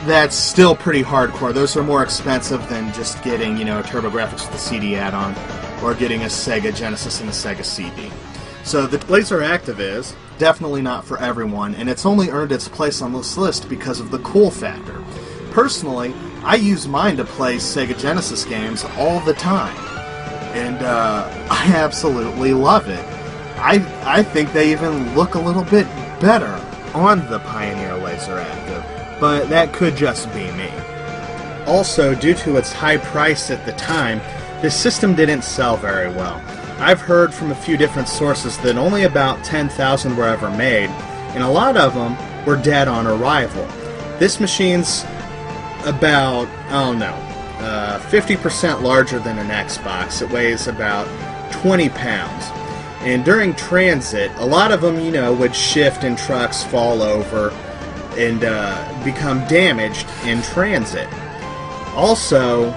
That's 0.07 0.37
still 0.37 0.77
pretty 0.77 1.03
hardcore. 1.03 1.55
Those 1.55 1.77
are 1.77 1.83
more 1.83 2.03
expensive 2.03 2.69
than 2.69 2.93
just 2.93 3.23
getting, 3.23 3.57
you 3.57 3.65
know, 3.65 3.81
a 3.81 3.83
TurboGrafx 3.83 4.33
with 4.33 4.55
a 4.55 4.59
CD 4.59 4.97
add-on 4.97 5.35
or 5.83 5.95
getting 5.95 6.23
a 6.23 6.27
Sega 6.27 6.75
Genesis 6.75 7.21
and 7.21 7.29
a 7.29 7.33
Sega 7.33 7.65
CD. 7.65 8.11
So 8.65 8.87
the 8.87 8.99
Laseractive 9.11 9.81
is 9.81 10.15
definitely 10.39 10.83
not 10.83 11.05
for 11.05 11.19
everyone, 11.19 11.75
and 11.75 11.89
it's 11.89 12.05
only 12.07 12.31
earned 12.31 12.53
its 12.53 12.69
place 12.69 13.03
on 13.03 13.13
this 13.13 13.37
list 13.37 13.69
because 13.69 14.01
of 14.01 14.11
the 14.11 14.19
cool 14.21 14.51
factor. 14.51 15.03
Personally, 15.51 16.15
I 16.43 16.57
use 16.57 16.87
mine 16.87 17.17
to 17.19 17.25
play 17.25 17.57
Sega 17.57 17.99
Genesis 17.99 18.45
games 18.45 18.85
all 18.97 19.21
the 19.21 19.35
time, 19.35 19.77
and 20.55 20.77
uh, 20.79 21.29
I 21.51 21.73
absolutely 21.75 22.53
love 22.53 22.89
it. 22.89 23.05
I 23.57 23.77
I 24.05 24.23
think 24.23 24.53
they 24.53 24.73
even 24.73 25.15
look 25.15 25.35
a 25.35 25.41
little 25.41 25.65
bit 25.65 25.87
better 26.21 26.61
on 26.95 27.27
the 27.31 27.39
Pioneer 27.41 27.97
Laseractive, 27.97 28.64
but 29.21 29.49
that 29.49 29.73
could 29.73 29.97
just 29.97 30.33
be 30.33 30.51
me. 30.53 30.71
Also, 31.67 32.15
due 32.15 32.35
to 32.35 32.57
its 32.57 32.73
high 32.73 32.99
price 32.99 33.51
at 33.51 33.65
the 33.65 33.73
time, 33.73 34.21
this 34.61 34.79
system 34.79 35.15
didn't 35.15 35.43
sell 35.43 35.77
very 35.77 36.09
well. 36.09 36.43
I've 36.79 37.01
heard 37.01 37.33
from 37.33 37.53
a 37.53 37.55
few 37.55 37.77
different 37.77 38.09
sources 38.09 38.59
that 38.59 38.77
only 38.77 39.05
about 39.05 39.45
10,000 39.45 40.17
were 40.17 40.25
ever 40.25 40.51
made, 40.51 40.91
and 41.35 41.43
a 41.43 41.49
lot 41.49 41.77
of 41.77 41.95
them 41.95 42.17
were 42.45 42.57
dead 42.57 42.89
on 42.89 43.07
arrival. 43.07 43.67
This 44.19 44.41
machine's 44.41 45.05
about, 45.85 46.49
I 46.69 46.85
don't 46.85 46.99
know, 46.99 47.15
uh, 47.61 48.01
50% 48.11 48.83
larger 48.83 49.19
than 49.19 49.39
an 49.39 49.49
Xbox. 49.49 50.21
It 50.21 50.31
weighs 50.31 50.67
about 50.67 51.07
20 51.53 51.89
pounds. 51.91 52.45
And 53.01 53.25
during 53.25 53.55
transit, 53.55 54.31
a 54.37 54.47
lot 54.47 54.73
of 54.73 54.81
them, 54.81 54.99
you 54.99 55.11
know, 55.11 55.33
would 55.35 55.55
shift 55.55 56.05
in 56.05 56.17
trucks, 56.17 56.65
fall 56.65 57.03
over, 57.03 57.51
and 58.17 58.45
uh, 58.45 59.05
become 59.05 59.47
damaged 59.47 60.07
in 60.25 60.43
transit. 60.43 61.09
Also, 61.95 62.71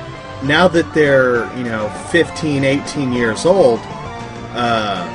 now 0.44 0.68
that 0.68 0.92
they're, 0.94 1.52
you 1.58 1.64
know, 1.64 1.90
15, 2.12 2.64
18 2.64 3.12
years 3.12 3.46
old, 3.46 3.80
uh, 4.54 5.14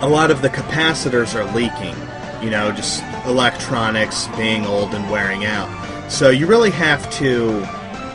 a 0.00 0.08
lot 0.08 0.30
of 0.30 0.42
the 0.42 0.48
capacitors 0.48 1.34
are 1.34 1.44
leaking. 1.54 1.94
You 2.42 2.50
know, 2.50 2.72
just 2.72 3.02
electronics 3.24 4.28
being 4.36 4.66
old 4.66 4.92
and 4.94 5.10
wearing 5.10 5.44
out. 5.44 5.70
So 6.10 6.30
you 6.30 6.46
really 6.46 6.70
have 6.72 7.10
to 7.14 7.62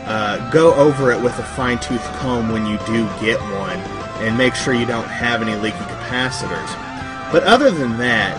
uh, 0.06 0.50
go 0.50 0.74
over 0.74 1.10
it 1.10 1.20
with 1.20 1.36
a 1.38 1.42
fine 1.42 1.80
tooth 1.80 2.04
comb 2.18 2.50
when 2.50 2.66
you 2.66 2.78
do 2.86 3.04
get 3.20 3.40
one 3.58 3.78
and 4.22 4.36
make 4.36 4.54
sure 4.54 4.74
you 4.74 4.86
don't 4.86 5.08
have 5.08 5.42
any 5.42 5.54
leaky 5.56 5.78
capacitors. 5.78 6.68
But 7.32 7.42
other 7.44 7.70
than 7.70 7.96
that, 7.98 8.36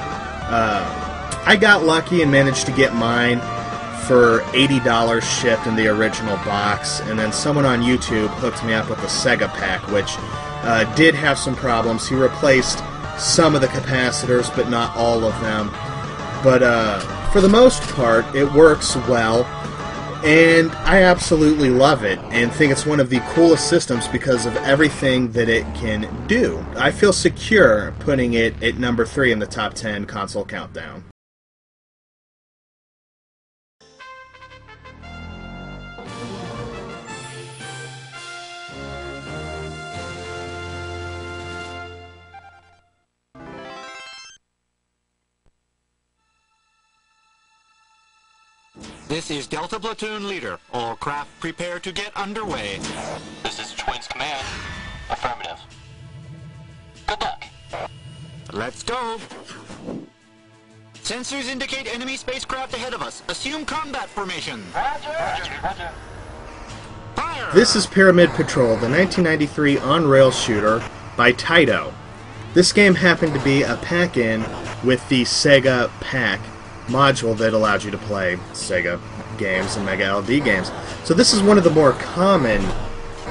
uh, 0.49 1.10
I 1.45 1.55
got 1.55 1.83
lucky 1.83 2.21
and 2.21 2.31
managed 2.31 2.65
to 2.67 2.71
get 2.71 2.93
mine 2.93 3.39
for 4.07 4.39
$80 4.51 5.21
shipped 5.21 5.67
in 5.67 5.75
the 5.75 5.87
original 5.87 6.35
box, 6.37 6.99
and 7.01 7.17
then 7.17 7.31
someone 7.31 7.65
on 7.65 7.81
YouTube 7.81 8.27
hooked 8.27 8.63
me 8.65 8.73
up 8.73 8.89
with 8.89 8.99
a 8.99 9.07
Sega 9.07 9.47
pack, 9.53 9.87
which 9.91 10.15
uh, 10.63 10.83
did 10.95 11.15
have 11.15 11.37
some 11.37 11.55
problems. 11.55 12.07
He 12.07 12.15
replaced 12.15 12.83
some 13.17 13.55
of 13.55 13.61
the 13.61 13.67
capacitors, 13.67 14.53
but 14.55 14.69
not 14.69 14.95
all 14.95 15.23
of 15.23 15.39
them. 15.41 15.69
But 16.43 16.63
uh, 16.63 16.99
for 17.31 17.41
the 17.41 17.49
most 17.49 17.81
part, 17.93 18.25
it 18.35 18.51
works 18.51 18.95
well, 19.07 19.45
and 20.23 20.71
I 20.71 21.03
absolutely 21.03 21.69
love 21.69 22.03
it 22.03 22.19
and 22.29 22.51
think 22.51 22.71
it's 22.71 22.85
one 22.85 22.99
of 22.99 23.09
the 23.09 23.19
coolest 23.31 23.67
systems 23.67 24.07
because 24.07 24.45
of 24.45 24.55
everything 24.57 25.31
that 25.31 25.49
it 25.49 25.63
can 25.73 26.27
do. 26.27 26.63
I 26.75 26.91
feel 26.91 27.13
secure 27.13 27.93
putting 27.99 28.33
it 28.33 28.61
at 28.61 28.77
number 28.77 29.05
three 29.05 29.31
in 29.31 29.39
the 29.39 29.47
top 29.47 29.73
10 29.73 30.05
console 30.05 30.45
countdown. 30.45 31.10
This 49.21 49.37
is 49.37 49.45
Delta 49.45 49.79
Platoon 49.79 50.27
Leader. 50.27 50.57
All 50.73 50.95
craft 50.95 51.29
prepare 51.39 51.79
to 51.81 51.91
get 51.91 52.11
underway. 52.17 52.79
This 53.43 53.59
is 53.59 53.71
Twins 53.73 54.07
Command. 54.07 54.43
Affirmative. 55.11 55.59
Good 57.05 57.21
luck. 57.21 57.43
Let's 58.51 58.81
go. 58.81 59.19
Sensors 61.03 61.47
indicate 61.47 61.85
enemy 61.93 62.17
spacecraft 62.17 62.73
ahead 62.73 62.95
of 62.95 63.03
us. 63.03 63.21
Assume 63.27 63.63
combat 63.63 64.09
formation. 64.09 64.63
Roger, 64.73 65.09
roger. 65.61 65.91
Fire! 67.13 67.51
This 67.53 67.75
is 67.75 67.85
Pyramid 67.85 68.31
Patrol, 68.31 68.69
the 68.69 68.89
1993 68.89 69.77
on-rail 69.77 70.31
shooter 70.31 70.83
by 71.15 71.31
Taito. 71.33 71.93
This 72.55 72.73
game 72.73 72.95
happened 72.95 73.35
to 73.35 73.43
be 73.43 73.61
a 73.61 73.75
pack-in 73.75 74.43
with 74.83 75.07
the 75.09 75.21
Sega 75.21 75.91
Pack 75.99 76.39
module 76.87 77.37
that 77.37 77.53
allowed 77.53 77.83
you 77.83 77.91
to 77.91 77.97
play 77.97 78.35
Sega 78.53 78.99
games 79.41 79.75
and 79.75 79.85
Mega 79.85 80.15
LD 80.15 80.43
games. 80.45 80.71
So 81.03 81.13
this 81.13 81.33
is 81.33 81.41
one 81.41 81.57
of 81.57 81.65
the 81.65 81.69
more 81.69 81.93
common 81.93 82.61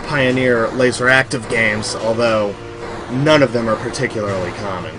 Pioneer 0.07 0.69
Laseractive 0.71 1.49
games, 1.49 1.95
although 1.95 2.55
none 3.11 3.43
of 3.43 3.53
them 3.53 3.69
are 3.69 3.77
particularly 3.77 4.51
common. 4.53 4.95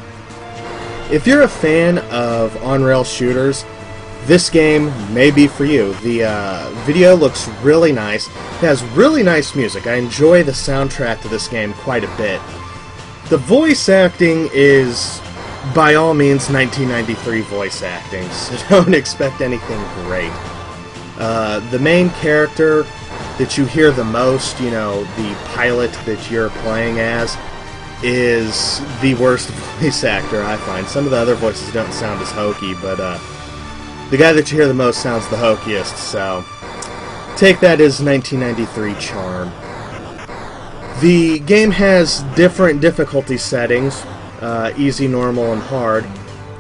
If 1.12 1.28
you're 1.28 1.41
a 1.41 1.47
fan 1.47 1.97
of 2.10 2.56
on-rail 2.63 3.04
shooters, 3.04 3.65
this 4.26 4.50
game 4.50 4.86
may 5.13 5.32
be 5.32 5.47
for 5.47 5.65
you. 5.65 5.93
The 5.95 6.24
uh, 6.26 6.69
video 6.86 7.15
looks 7.15 7.50
really 7.62 7.91
nice. 7.91 8.28
It 8.28 8.62
has 8.62 8.84
really 8.95 9.24
nice 9.24 9.56
music. 9.56 9.88
I 9.88 9.95
enjoy 9.95 10.43
the 10.43 10.52
soundtrack 10.52 11.21
to 11.24 11.28
this 11.28 11.47
game 11.47 11.74
quite 11.74 12.04
a 12.04 12.17
bit. 12.17 12.39
The 13.30 13.38
voice 13.38 13.89
acting 13.89 14.50
is, 14.54 15.19
by 15.74 15.95
all 15.95 16.13
means, 16.13 16.50
1993 16.50 17.41
voice 17.41 17.82
acting, 17.82 18.30
so 18.32 18.56
don't 18.69 18.93
expect 18.93 19.41
anything 19.41 19.82
great. 20.06 20.32
Uh, 21.21 21.60
the 21.69 21.77
main 21.77 22.10
character 22.10 22.81
that 23.38 23.55
you 23.55 23.63
hear 23.65 23.91
the 23.91 24.03
most, 24.03 24.60
you 24.60 24.71
know, 24.71 25.03
the 25.17 25.36
pilot 25.53 25.91
that 26.03 26.31
you're 26.31 26.49
playing 26.49 26.99
as, 26.99 27.38
is 28.01 28.79
the 29.01 29.13
worst 29.21 29.49
voice 29.79 30.03
actor 30.03 30.41
I 30.41 30.57
find. 30.57 30.88
Some 30.88 31.05
of 31.05 31.12
the 31.12 31.17
other 31.17 31.36
voices 31.36 31.71
don't 31.73 31.93
sound 31.93 32.19
as 32.21 32.31
hokey, 32.31 32.73
but 32.81 32.99
uh, 32.99 33.19
the 34.10 34.17
guy 34.17 34.34
that 34.34 34.51
you 34.51 34.57
hear 34.57 34.67
the 34.67 34.73
most 34.73 35.03
sounds 35.03 35.27
the 35.27 35.36
hokiest, 35.36 35.95
so 35.95 36.43
take 37.38 37.60
that 37.60 37.79
as 37.79 38.01
1993 38.01 38.95
charm. 38.95 39.51
The 41.01 41.38
game 41.38 41.69
has 41.69 42.23
different 42.36 42.81
difficulty 42.81 43.38
settings, 43.38 44.01
uh, 44.41 44.73
easy, 44.75 45.07
normal, 45.07 45.53
and 45.53 45.62
hard, 45.62 46.03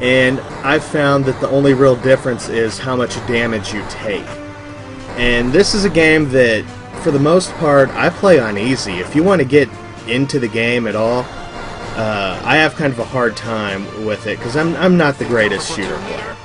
and 0.01 0.39
I've 0.63 0.83
found 0.83 1.25
that 1.25 1.41
the 1.41 1.49
only 1.49 1.73
real 1.73 1.95
difference 1.95 2.47
is 2.47 2.77
how 2.77 2.95
much 2.95 3.15
damage 3.25 3.73
you 3.73 3.83
take. 3.89 4.25
And 5.17 5.51
this 5.51 5.73
is 5.73 5.85
a 5.85 5.89
game 5.89 6.29
that, 6.29 6.65
for 7.03 7.11
the 7.11 7.19
most 7.19 7.51
part, 7.55 7.89
I 7.89 8.09
play 8.09 8.39
on 8.39 8.57
easy. 8.57 8.93
If 8.93 9.15
you 9.15 9.23
want 9.23 9.41
to 9.41 9.47
get 9.47 9.69
into 10.07 10.39
the 10.39 10.47
game 10.47 10.87
at 10.87 10.95
all, 10.95 11.25
uh, 11.95 12.41
I 12.43 12.55
have 12.55 12.75
kind 12.75 12.91
of 12.93 12.99
a 12.99 13.05
hard 13.05 13.35
time 13.35 14.05
with 14.05 14.25
it 14.27 14.37
because 14.37 14.55
I'm, 14.55 14.75
I'm 14.77 14.97
not 14.97 15.17
the 15.17 15.25
greatest 15.25 15.75
shooter 15.75 15.97
player. 15.97 16.35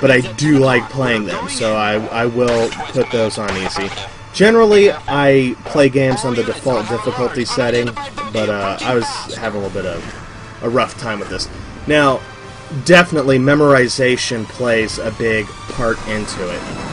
But 0.00 0.10
I 0.10 0.20
do 0.34 0.58
like 0.58 0.88
playing 0.90 1.24
them, 1.24 1.48
so 1.48 1.74
I, 1.74 1.94
I 2.06 2.26
will 2.26 2.70
put 2.92 3.10
those 3.10 3.38
on 3.38 3.50
easy. 3.56 3.88
Generally, 4.34 4.92
I 4.92 5.56
play 5.64 5.88
games 5.88 6.24
on 6.24 6.34
the 6.34 6.44
default 6.44 6.88
difficulty 6.88 7.44
setting, 7.44 7.86
but 8.32 8.48
uh, 8.48 8.78
I 8.82 8.94
was 8.94 9.06
having 9.36 9.62
a 9.62 9.66
little 9.66 9.82
bit 9.82 9.90
of 9.90 10.62
a 10.62 10.68
rough 10.68 10.98
time 10.98 11.18
with 11.18 11.30
this. 11.30 11.48
Now, 11.86 12.20
definitely 12.84 13.38
memorization 13.38 14.44
plays 14.44 14.98
a 14.98 15.12
big 15.12 15.46
part 15.46 15.98
into 16.08 16.48
it. 16.52 16.83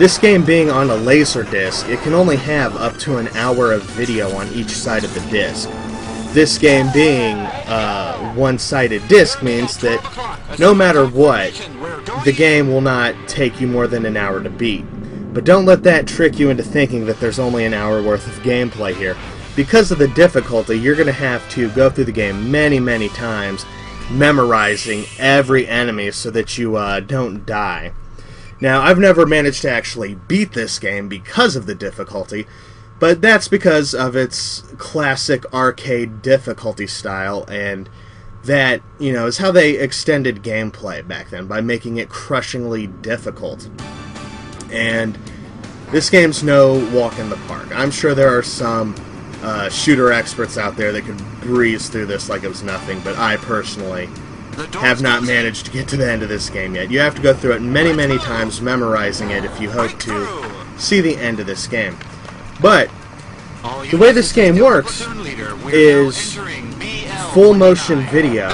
This 0.00 0.16
game 0.16 0.46
being 0.46 0.70
on 0.70 0.88
a 0.88 0.94
laser 0.94 1.42
disc, 1.42 1.86
it 1.90 2.00
can 2.00 2.14
only 2.14 2.36
have 2.36 2.74
up 2.74 2.96
to 3.00 3.18
an 3.18 3.28
hour 3.36 3.70
of 3.70 3.82
video 3.82 4.34
on 4.34 4.48
each 4.54 4.70
side 4.70 5.04
of 5.04 5.12
the 5.12 5.20
disc. 5.30 5.68
This 6.32 6.56
game 6.56 6.90
being 6.94 7.36
a 7.36 8.32
one-sided 8.34 9.06
disc 9.08 9.42
means 9.42 9.76
that 9.80 10.00
no 10.58 10.74
matter 10.74 11.06
what, 11.06 11.52
the 12.24 12.32
game 12.32 12.68
will 12.68 12.80
not 12.80 13.14
take 13.28 13.60
you 13.60 13.66
more 13.66 13.86
than 13.86 14.06
an 14.06 14.16
hour 14.16 14.42
to 14.42 14.48
beat. 14.48 14.86
But 15.34 15.44
don't 15.44 15.66
let 15.66 15.82
that 15.82 16.06
trick 16.06 16.38
you 16.38 16.48
into 16.48 16.62
thinking 16.62 17.04
that 17.04 17.20
there's 17.20 17.38
only 17.38 17.66
an 17.66 17.74
hour 17.74 18.02
worth 18.02 18.26
of 18.26 18.42
gameplay 18.42 18.94
here. 18.94 19.18
Because 19.54 19.92
of 19.92 19.98
the 19.98 20.08
difficulty, 20.08 20.78
you're 20.78 20.96
going 20.96 21.08
to 21.08 21.12
have 21.12 21.46
to 21.50 21.68
go 21.72 21.90
through 21.90 22.06
the 22.06 22.12
game 22.12 22.50
many, 22.50 22.80
many 22.80 23.10
times, 23.10 23.66
memorizing 24.10 25.04
every 25.18 25.68
enemy 25.68 26.10
so 26.10 26.30
that 26.30 26.56
you 26.56 26.76
uh, 26.76 27.00
don't 27.00 27.44
die. 27.44 27.92
Now, 28.60 28.82
I've 28.82 28.98
never 28.98 29.24
managed 29.24 29.62
to 29.62 29.70
actually 29.70 30.14
beat 30.14 30.52
this 30.52 30.78
game 30.78 31.08
because 31.08 31.56
of 31.56 31.66
the 31.66 31.74
difficulty, 31.74 32.46
but 32.98 33.22
that's 33.22 33.48
because 33.48 33.94
of 33.94 34.14
its 34.14 34.60
classic 34.76 35.50
arcade 35.54 36.20
difficulty 36.20 36.86
style, 36.86 37.44
and 37.48 37.88
that, 38.44 38.82
you 38.98 39.12
know, 39.12 39.26
is 39.26 39.38
how 39.38 39.50
they 39.50 39.78
extended 39.78 40.42
gameplay 40.42 41.06
back 41.06 41.30
then, 41.30 41.46
by 41.46 41.60
making 41.60 41.96
it 41.96 42.10
crushingly 42.10 42.86
difficult. 42.86 43.68
And 44.70 45.18
this 45.90 46.10
game's 46.10 46.42
no 46.42 46.86
walk 46.94 47.18
in 47.18 47.30
the 47.30 47.36
park. 47.48 47.74
I'm 47.74 47.90
sure 47.90 48.14
there 48.14 48.36
are 48.36 48.42
some 48.42 48.94
uh, 49.42 49.70
shooter 49.70 50.12
experts 50.12 50.58
out 50.58 50.76
there 50.76 50.92
that 50.92 51.04
could 51.04 51.18
breeze 51.40 51.88
through 51.88 52.06
this 52.06 52.28
like 52.28 52.44
it 52.44 52.48
was 52.48 52.62
nothing, 52.62 53.00
but 53.00 53.16
I 53.18 53.38
personally 53.38 54.08
have 54.72 55.00
not 55.00 55.22
managed 55.22 55.66
to 55.66 55.70
get 55.70 55.88
to 55.88 55.96
the 55.96 56.10
end 56.10 56.22
of 56.22 56.28
this 56.28 56.50
game 56.50 56.74
yet. 56.74 56.90
You 56.90 57.00
have 57.00 57.14
to 57.14 57.22
go 57.22 57.34
through 57.34 57.52
it 57.52 57.62
many, 57.62 57.92
many 57.92 58.18
times, 58.18 58.60
memorizing 58.60 59.30
it 59.30 59.44
if 59.44 59.60
you 59.60 59.70
hope 59.70 59.98
to 60.00 60.44
see 60.78 61.00
the 61.00 61.16
end 61.16 61.40
of 61.40 61.46
this 61.46 61.66
game. 61.66 61.96
But 62.60 62.90
the 63.90 63.96
way 63.96 64.12
this 64.12 64.32
game 64.32 64.58
works 64.58 65.02
is 65.66 66.34
full 67.32 67.54
motion 67.54 68.00
video. 68.06 68.50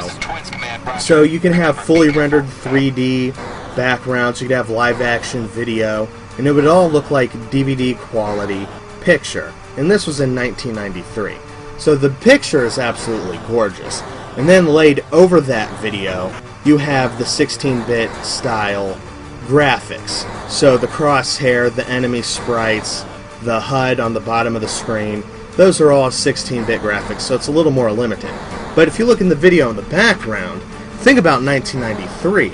So 0.98 1.22
you 1.22 1.40
can 1.40 1.52
have 1.52 1.78
fully 1.78 2.10
rendered 2.10 2.44
3D 2.44 3.34
backgrounds, 3.76 4.40
you 4.40 4.48
could 4.48 4.56
have 4.56 4.70
live 4.70 5.00
action 5.00 5.46
video, 5.48 6.08
and 6.38 6.46
it 6.46 6.52
would 6.52 6.66
all 6.66 6.88
look 6.88 7.10
like 7.10 7.32
DVD 7.50 7.96
quality 7.96 8.66
picture. 9.00 9.52
And 9.76 9.90
this 9.90 10.06
was 10.06 10.20
in 10.20 10.34
1993. 10.34 11.36
So 11.78 11.94
the 11.94 12.10
picture 12.10 12.64
is 12.64 12.78
absolutely 12.78 13.38
gorgeous. 13.46 14.02
And 14.36 14.48
then 14.48 14.66
laid 14.66 15.04
over 15.12 15.40
that 15.42 15.70
video, 15.80 16.34
you 16.64 16.76
have 16.78 17.18
the 17.18 17.24
16-bit 17.24 18.10
style 18.24 18.98
graphics. 19.46 20.28
So 20.50 20.76
the 20.76 20.88
crosshair, 20.88 21.74
the 21.74 21.88
enemy 21.88 22.22
sprites, 22.22 23.04
the 23.42 23.60
HUD 23.60 24.00
on 24.00 24.12
the 24.12 24.20
bottom 24.20 24.54
of 24.54 24.62
the 24.62 24.68
screen, 24.68 25.22
those 25.56 25.80
are 25.80 25.90
all 25.90 26.10
16-bit 26.10 26.82
graphics, 26.82 27.22
so 27.22 27.34
it's 27.34 27.48
a 27.48 27.52
little 27.52 27.72
more 27.72 27.90
limited. 27.90 28.30
But 28.74 28.88
if 28.88 28.98
you 28.98 29.06
look 29.06 29.22
in 29.22 29.30
the 29.30 29.34
video 29.34 29.70
in 29.70 29.76
the 29.76 29.82
background, 29.82 30.60
think 30.98 31.18
about 31.18 31.42
1993. 31.42 32.48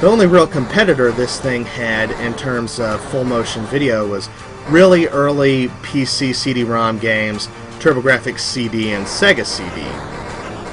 The 0.00 0.08
only 0.08 0.26
real 0.26 0.46
competitor 0.46 1.12
this 1.12 1.38
thing 1.38 1.64
had 1.64 2.10
in 2.10 2.34
terms 2.34 2.80
of 2.80 3.00
full 3.10 3.24
motion 3.24 3.64
video 3.66 4.08
was 4.08 4.28
really 4.68 5.06
early 5.06 5.68
PC 5.82 6.34
CD-ROM 6.34 6.98
games, 6.98 7.46
TurboGrafx 7.78 8.40
CD, 8.40 8.92
and 8.92 9.06
Sega 9.06 9.46
CD. 9.46 10.17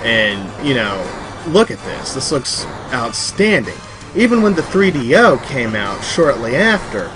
And, 0.04 0.68
you 0.68 0.76
know, 0.76 1.04
look 1.48 1.72
at 1.72 1.80
this. 1.80 2.14
This 2.14 2.32
looks 2.32 2.66
outstanding. 2.94 3.78
Even 4.16 4.42
when 4.42 4.54
the 4.54 4.62
3DO 4.64 5.46
came 5.48 5.76
out 5.76 6.02
shortly 6.04 6.56
after, 6.56 7.12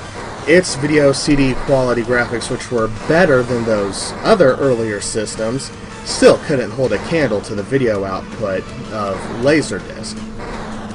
its 0.48 0.76
video 0.76 1.12
CD 1.12 1.54
quality 1.66 2.02
graphics, 2.02 2.50
which 2.50 2.72
were 2.72 2.88
better 3.08 3.44
than 3.44 3.64
those 3.66 4.12
other 4.24 4.56
earlier 4.56 5.00
systems, 5.00 5.72
still 6.06 6.38
couldn't 6.40 6.72
hold 6.72 6.92
a 6.92 6.98
candle 7.08 7.40
to 7.42 7.56
the 7.56 7.64
video 7.64 8.04
output 8.04 8.64
of 8.92 9.18
Laserdisc. 9.44 10.18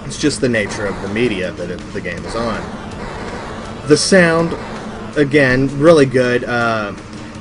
It's 0.06 0.20
just 0.20 0.40
the 0.40 0.48
nature 0.48 0.86
of 0.86 1.00
the 1.02 1.08
media 1.08 1.52
that 1.52 1.70
it, 1.70 1.78
the 1.92 2.00
game 2.00 2.22
is 2.24 2.34
on. 2.34 2.60
The 3.86 3.96
sound, 3.96 4.54
again, 5.16 5.68
really 5.78 6.06
good. 6.06 6.44
Uh, 6.44 6.94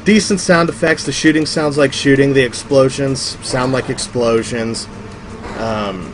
decent 0.05 0.39
sound 0.39 0.69
effects. 0.69 1.05
The 1.05 1.11
shooting 1.11 1.45
sounds 1.45 1.77
like 1.77 1.93
shooting. 1.93 2.33
The 2.33 2.43
explosions 2.43 3.19
sound 3.45 3.71
like 3.71 3.89
explosions. 3.89 4.87
Um, 5.57 6.11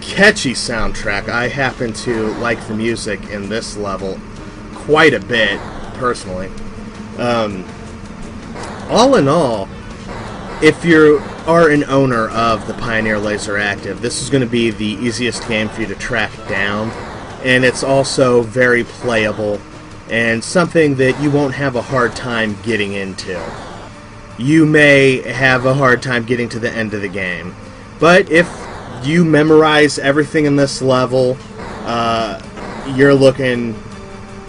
catchy 0.00 0.52
soundtrack. 0.52 1.28
I 1.28 1.48
happen 1.48 1.92
to 1.92 2.28
like 2.38 2.64
the 2.68 2.74
music 2.74 3.30
in 3.30 3.48
this 3.48 3.76
level 3.76 4.18
quite 4.74 5.14
a 5.14 5.20
bit, 5.20 5.60
personally. 5.94 6.50
Um, 7.18 7.64
all 8.88 9.16
in 9.16 9.26
all, 9.26 9.68
if 10.62 10.84
you 10.84 11.20
are 11.46 11.70
an 11.70 11.84
owner 11.84 12.28
of 12.28 12.66
the 12.66 12.74
Pioneer 12.74 13.18
Laser 13.18 13.56
Active, 13.56 14.00
this 14.00 14.22
is 14.22 14.30
going 14.30 14.42
to 14.42 14.48
be 14.48 14.70
the 14.70 14.84
easiest 14.84 15.46
game 15.48 15.68
for 15.68 15.80
you 15.80 15.86
to 15.88 15.94
track 15.96 16.30
down, 16.48 16.90
and 17.44 17.64
it's 17.64 17.82
also 17.82 18.42
very 18.42 18.84
playable 18.84 19.60
and 20.10 20.42
something 20.42 20.94
that 20.96 21.20
you 21.20 21.30
won't 21.30 21.54
have 21.54 21.76
a 21.76 21.82
hard 21.82 22.14
time 22.14 22.56
getting 22.62 22.92
into. 22.92 23.40
You 24.38 24.66
may 24.66 25.22
have 25.22 25.64
a 25.64 25.74
hard 25.74 26.02
time 26.02 26.24
getting 26.24 26.48
to 26.50 26.58
the 26.58 26.70
end 26.70 26.94
of 26.94 27.00
the 27.00 27.08
game, 27.08 27.54
but 27.98 28.30
if 28.30 28.48
you 29.02 29.24
memorize 29.24 29.98
everything 29.98 30.44
in 30.44 30.56
this 30.56 30.82
level, 30.82 31.36
uh, 31.84 32.40
you're 32.94 33.14
looking 33.14 33.80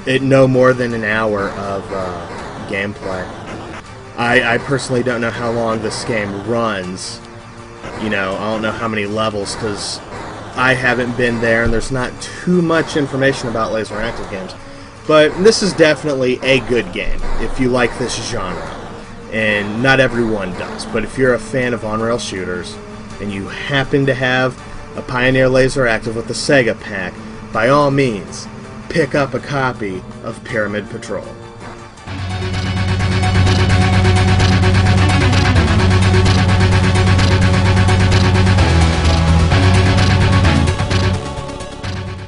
at 0.07 0.21
no 0.21 0.47
more 0.47 0.73
than 0.73 0.93
an 0.93 1.03
hour 1.03 1.49
of 1.49 1.85
uh, 1.91 2.67
gameplay. 2.69 3.25
I, 4.17 4.55
I 4.55 4.57
personally 4.57 5.03
don't 5.03 5.21
know 5.21 5.29
how 5.29 5.51
long 5.51 5.81
this 5.81 6.03
game 6.05 6.47
runs. 6.47 7.21
You 8.01 8.09
know, 8.09 8.35
I 8.35 8.51
don't 8.51 8.61
know 8.61 8.71
how 8.71 8.87
many 8.87 9.05
levels 9.05 9.55
because 9.55 9.99
I 10.55 10.73
haven't 10.73 11.15
been 11.17 11.39
there 11.39 11.63
and 11.63 11.71
there's 11.71 11.91
not 11.91 12.19
too 12.21 12.61
much 12.61 12.97
information 12.97 13.47
about 13.47 13.71
laser 13.71 13.95
active 13.95 14.29
games. 14.31 14.53
But 15.07 15.29
this 15.43 15.63
is 15.63 15.71
definitely 15.73 16.37
a 16.43 16.59
good 16.67 16.91
game 16.91 17.19
if 17.39 17.59
you 17.59 17.69
like 17.69 17.97
this 17.97 18.15
genre. 18.29 18.73
And 19.31 19.81
not 19.81 19.99
everyone 19.99 20.51
does, 20.53 20.85
but 20.87 21.03
if 21.03 21.17
you're 21.17 21.33
a 21.33 21.39
fan 21.39 21.73
of 21.73 21.85
on-rail 21.85 22.19
shooters 22.19 22.77
and 23.21 23.31
you 23.31 23.47
happen 23.47 24.05
to 24.05 24.13
have 24.13 24.61
a 24.97 25.01
Pioneer 25.01 25.47
Laser 25.47 25.87
Active 25.87 26.15
with 26.15 26.27
the 26.27 26.33
Sega 26.33 26.79
pack, 26.79 27.13
by 27.53 27.69
all 27.69 27.91
means, 27.91 28.47
pick 28.89 29.15
up 29.15 29.33
a 29.33 29.39
copy 29.39 30.01
of 30.23 30.43
Pyramid 30.43 30.89
Patrol. 30.89 31.27